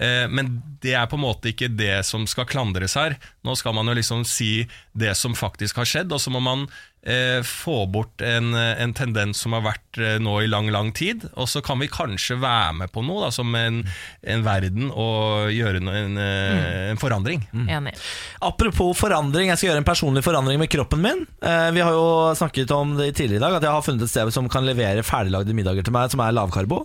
[0.00, 3.18] Eh, men det er på en måte ikke det som skal klandres her.
[3.44, 6.68] Nå skal man jo liksom si det som faktisk har skjedd, og så må man
[7.02, 11.26] eh, få bort en, en tendens som har vært eh, nå i lang, lang tid.
[11.34, 13.82] Og så kan vi kanskje være med på noe, da, som en,
[14.22, 17.44] en verden, og gjøre no, en, eh, en forandring.
[17.66, 17.96] Enig.
[18.44, 21.24] Apropos forandring, jeg skal gjøre en personlig forandring med kroppen min.
[21.44, 22.08] Eh, vi har jo
[22.38, 25.04] snakket om det tidligere i dag, at jeg har funnet et sted som kan levere
[25.06, 26.82] ferdiglagde middager til meg, som er lavkarbo.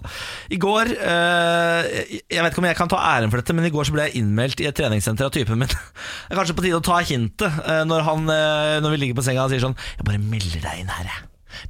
[0.54, 1.92] I går eh,
[2.32, 4.08] Jeg vet ikke om jeg kan ta æren for dette, men i går så ble
[4.08, 5.72] jeg innmeldt i et treningssenter av typen min.
[6.26, 9.22] Det er kanskje på tide å ta hintet eh, når, han, eh, når vi ligger
[9.22, 11.24] på senga og sier sånn Jeg bare melder deg inn her, jeg.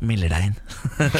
[0.06, 0.56] Melder deg inn.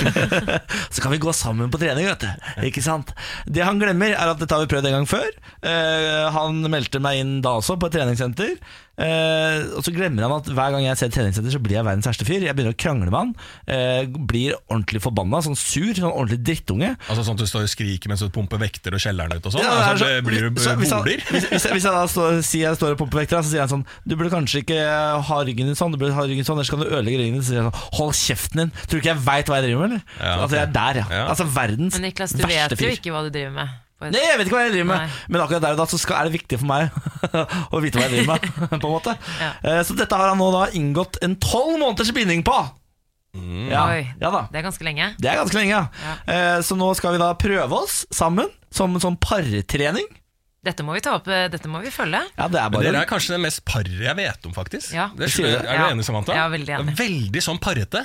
[0.94, 2.48] så kan vi gå sammen på trening, vet du.
[2.70, 3.14] Ikke sant?
[3.46, 5.28] Det han glemmer, er at dette har vi prøvd en gang før.
[5.66, 8.56] Eh, han meldte meg inn da også, på et treningssenter.
[8.96, 12.08] Eh, og så glemmer han at hver gang jeg ser treningssenter, så blir jeg verdens
[12.08, 12.46] verste fyr.
[12.46, 13.32] Jeg begynner å krangle med han.
[13.68, 16.94] Uh, blir ordentlig forbanna, sånn sur, sånn ordentlig drittunge.
[17.10, 19.56] Altså sånn at du står og skriker mens du pumper vekter og kjelleren ut og
[19.56, 19.66] sånn?
[19.66, 22.42] Ja, altså, så- blir du så hvis han- Hvis, hvis, jeg- hvis jeg da står,
[22.42, 24.80] sier jeg står og pumper vekter, så sier han sånn Du burde kanskje ikke
[25.28, 27.42] ha ryggen din sånn, du burde ha ryggen sånn, ellers kan du ødelegge ryggen din.
[27.44, 28.72] Så sier jeg sånn Hold kjeften din!
[28.88, 30.04] Tror du ikke jeg veit hva jeg driver med, eller?
[30.20, 30.42] Ja, okay.
[30.44, 31.06] Altså, jeg er der, ja.
[31.16, 31.26] Ja.
[31.30, 33.70] Altså verdens Men Niklas, du verste vet jo ikke hva du driver med.
[34.02, 35.20] Nei, jeg vet ikke hva jeg driver med, Nei.
[35.32, 36.90] men akkurat der og da så skal, er det viktig for meg
[37.74, 38.58] å vite hva jeg driver med.
[38.82, 39.52] på en måte Ja.
[39.64, 42.58] Eh, Så dette har han nå da inngått en tolv måneders binding på!
[43.36, 44.46] Ja, Oi, ja da.
[44.52, 45.10] det er ganske lenge.
[45.20, 46.14] Det er ganske lenge, ja.
[46.32, 50.08] Eh, Så nå skal vi da prøve oss sammen, som, som partrening.
[50.66, 52.22] Dette må vi ta opp, eh, dette må vi følge.
[52.40, 54.94] Ja, det er Men bare dere er kanskje det mest paret jeg vet om, faktisk.
[54.96, 55.10] Ja.
[55.16, 55.90] Det er, er du Ja.
[55.92, 56.34] enig, Samantha?
[56.36, 56.88] Ja, veldig enig.
[56.88, 58.02] Det er Veldig sånn parrete.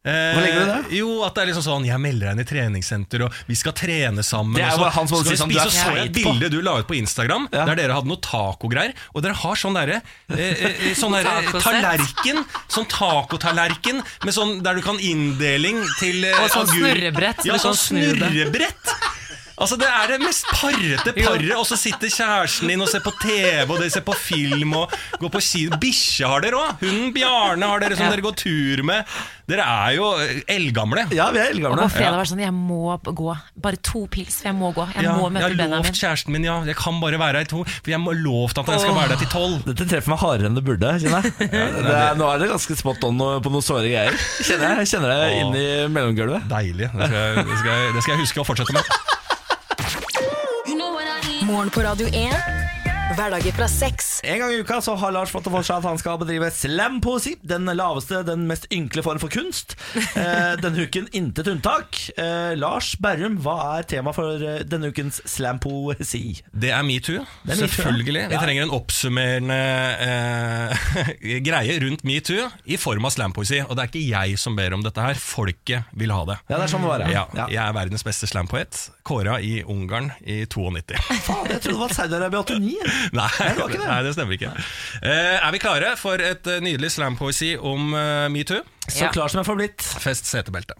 [0.00, 0.96] Eh, Hva legger du i det?
[0.96, 3.74] Jo, at det er liksom sånn Jeg melder deg inn i treningssenter, og vi skal
[3.76, 4.54] trene sammen.
[4.56, 6.48] Det er jo han som skal spise, sånn, du er og så jeg et bilde
[6.54, 7.66] du la ut på Instagram, Ja.
[7.68, 8.94] der dere hadde noe tacogreier.
[9.12, 11.28] Og dere har sånn derre eh, eh, Sånn der,
[11.60, 12.40] tallerken.
[12.72, 16.80] Sånn tacotallerken med sånn der du kan inndeling til eh, Og sånn agurk.
[16.80, 18.94] snurrebrett, Ja, sånn snurrebrett.
[19.60, 23.12] Altså Det er det mest parrete paret, og så sitter kjæresten din og ser på
[23.20, 25.76] TV og de ser på film og går på kino.
[25.82, 26.80] Bikkje har dere òg.
[26.80, 28.14] Hunden Bjarne har dere som Ja.
[28.14, 29.04] dere går tur med.
[29.50, 31.04] Dere er jo eh, eldgamle.
[31.12, 31.76] Ja, vi er eldgamle.
[31.82, 33.34] Og på fredag var det sånn, jeg må gå.
[33.60, 34.86] Bare to pils, for jeg må gå.
[34.94, 36.56] Jeg Ja, må jeg har lovt kjæresten min, ja.
[36.64, 37.64] Jeg kan bare være her i to.
[37.68, 39.60] For jeg har lovt at jeg skal være der til tolv.
[39.66, 40.94] Dette treffer meg hardere enn det burde.
[41.04, 41.50] kjenner jeg
[41.90, 44.16] det er, Nå er det ganske spot on på noen såre greier.
[44.40, 46.48] Kjenner Jeg Jeg kjenner det inn i mellomgulvet.
[46.48, 46.88] Deilig.
[46.94, 48.94] Det skal, jeg, det, skal jeg, det skal jeg huske å fortsette med.
[51.50, 52.34] Morgen på Radio 1.
[53.10, 54.20] Hverdager fra seks.
[54.22, 57.32] En gang i uka så har Lars fått for seg at han skal bedrive slampoesi.
[57.42, 59.74] Den laveste, den mest ynkle form for kunst.
[60.14, 61.98] Eh, denne uken intet unntak.
[62.14, 66.36] Eh, Lars Berrum, hva er tema for eh, denne ukens slampoesi?
[66.54, 67.24] Det er metoo.
[67.42, 68.22] Det er metoo, Selvfølgelig.
[68.30, 68.44] Vi ja.
[68.44, 69.58] trenger en oppsummerende
[70.06, 71.10] eh,
[71.50, 73.64] greie rundt metoo i form av slampoesi.
[73.66, 75.18] Og det er ikke jeg som ber om dette her.
[75.18, 76.38] Folket vil ha det.
[76.46, 77.08] Ja, det er sånn det var.
[77.10, 77.50] Ja, Ja.
[77.50, 78.86] Jeg er verdens beste slampoet.
[79.10, 80.94] Kåra i Ungarn i 92.
[81.26, 82.76] Faen, jeg trodde det var Saudi-Arabia 89.
[83.18, 83.80] Nei, det det.
[83.82, 84.52] Nei, det det stemmer ikke.
[85.02, 88.62] Eh, er vi klare for et eh, nydelig slampoesi om uh, metoo?
[88.86, 89.10] Så Ja.
[89.14, 89.90] klar som jeg får blitt.
[90.06, 90.78] Fest setebeltet.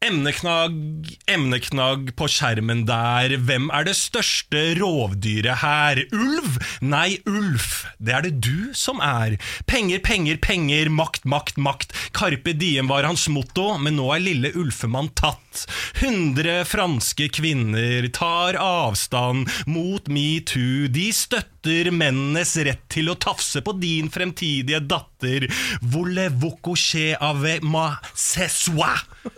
[0.00, 3.34] Emneknagg, emneknagg på skjermen der.
[3.44, 6.00] Hvem er det største rovdyret her?
[6.16, 6.56] Ulv?
[6.80, 7.82] Nei, Ulf.
[8.00, 9.36] Det er det du som er.
[9.68, 10.88] Penger, penger, penger.
[10.88, 11.92] Makt, makt, makt.
[12.16, 15.66] Carpe diem var hans motto, men nå er lille Ulfemann tatt.
[16.00, 20.88] 100 franske kvinner tar avstand mot metoo.
[20.88, 21.50] De støtter
[21.92, 25.46] mennenes rett til å tafse på din fremtidige datter.
[25.82, 28.48] Voulez-vous ave ma ce?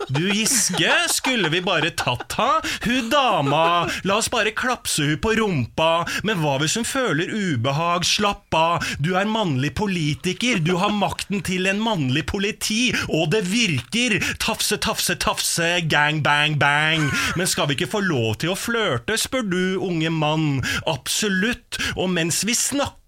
[0.07, 2.61] Du Giske, skulle vi bare tatt ha?
[2.85, 6.05] Hun dama, la oss bare klapse hun på rumpa.
[6.23, 8.05] Men hva hvis hun føler ubehag?
[8.07, 10.61] Slapp av, du er mannlig politiker.
[10.63, 14.19] Du har makten til en mannlig politi, og det virker.
[14.39, 17.09] Tafse, tafse, tafse, gang, bang, bang.
[17.35, 20.63] Men skal vi ikke få lov til å flørte, spør du, unge mann.
[20.87, 21.81] Absolutt.
[21.97, 23.03] Og mens vi snakker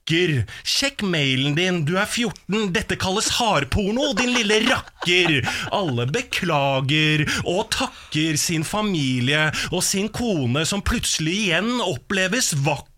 [0.61, 5.39] Sjekk mailen din, du er 14, dette kalles hardporno, din lille rakker.
[5.73, 12.94] Alle beklager og takker sin familie og sin kone som plutselig igjen oppleves vakker.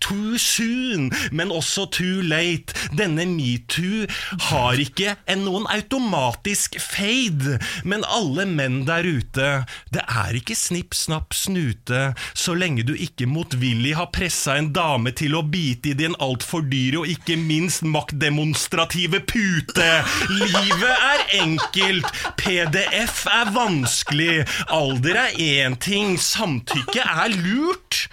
[0.00, 2.72] Too soon, men også too late.
[2.96, 4.06] Denne metoo
[4.48, 9.50] har ikke en noen automatisk fade, men alle menn der ute,
[9.92, 15.12] det er ikke snipp, snapp, snute, så lenge du ikke motvillig har pressa en dame
[15.16, 19.90] til å bite i din altfor dyre og ikke minst maktdemonstrative pute.
[20.32, 22.08] Livet er enkelt,
[22.40, 28.06] PDF er vanskelig, alder er én ting, samtykke er lurt.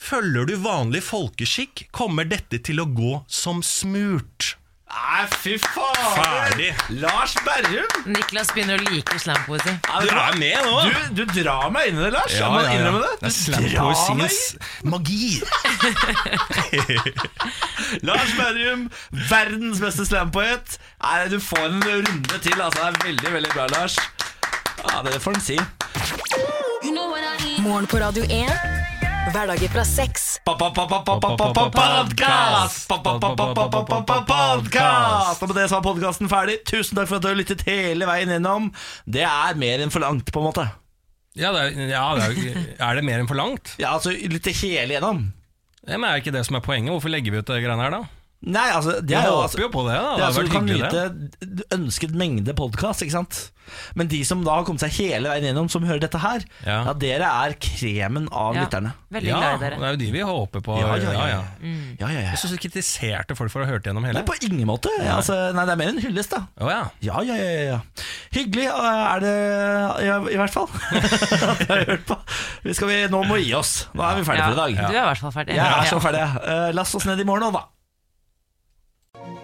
[0.00, 4.54] Følger du vanlig folkeskikk, kommer dette til å gå som smurt.
[4.90, 6.16] Nei, fy faen!
[6.16, 6.70] Ferdig.
[6.98, 7.92] Lars Berrum!
[8.10, 9.76] Niklas begynner å like slampoesi.
[10.02, 10.80] Du er med nå!
[11.14, 12.34] Du, du drar meg inn i det, Lars.
[12.34, 12.90] Ja, ja, ja.
[12.96, 13.12] det.
[13.20, 14.40] Det er Du slampoesiens
[14.82, 15.38] magi.
[18.08, 18.88] Lars Berrum,
[19.30, 20.80] verdens beste slampoet.
[21.04, 22.58] Nei, Du får en runde til.
[22.58, 22.82] Altså.
[22.82, 24.00] Det er veldig, veldig bra, Lars.
[24.80, 25.60] Ja, Det får han si.
[27.60, 28.79] Morgen på Radio 1.
[29.30, 30.22] Hverdager fra seks.
[30.44, 30.66] Podcast!
[34.26, 35.42] Podcast!
[35.42, 36.56] Og med det så er podkasten ferdig.
[36.66, 38.70] Tusen takk for at du har lyttet hele veien gjennom.
[39.06, 40.64] Det er mer enn for langt, på en måte.
[41.38, 42.58] Ja, det er, ja det er,
[42.88, 43.76] er det mer enn for langt?
[43.78, 45.28] Ja, altså lytte hele gjennom.
[45.86, 46.90] Ja, men Er ikke det som er poenget?
[46.96, 48.02] Hvorfor legger vi ut det greiene her, da?
[48.40, 49.94] Nei, altså Det Jeg er jo håper altså, jo på det.
[50.00, 50.76] da det Det er altså, du kan det.
[50.80, 53.40] nyte ønsket mengde podkast, ikke sant?
[53.94, 56.78] Men de som da har kommet seg hele veien gjennom, som hører dette her, ja,
[56.88, 56.94] Ja.
[56.96, 58.94] dere er kremen av Ja, lytterne.
[59.12, 60.78] Veldig Ja, glad i det er jo de vi håper på.
[60.80, 61.26] Ja, ja, ja.
[61.28, 61.42] ja.
[61.60, 62.30] ja, ja, ja.
[62.32, 64.18] Jeg syns du kritiserte folk for å ha hørt gjennom hele.
[64.18, 64.88] Nei, på ingen måte.
[65.04, 66.40] Altså, nei, det er mer en hyllest, da.
[66.64, 66.80] Oh, ja.
[67.04, 67.80] Ja, ja, ja, ja, ja.
[68.34, 69.36] Hyggelig er det
[70.08, 70.66] ja, i hvert fall.
[71.60, 72.16] Jeg har hørt på.
[72.64, 73.74] Vi skal vi, nå må vi gi oss.
[73.94, 74.80] Nå er vi ferdige for i dag.
[74.80, 75.60] Du er i hvert fall ferdig.
[75.60, 76.24] Jeg er så ferdig.
[76.40, 77.68] Uh, Last oss ned i morgen òg, da.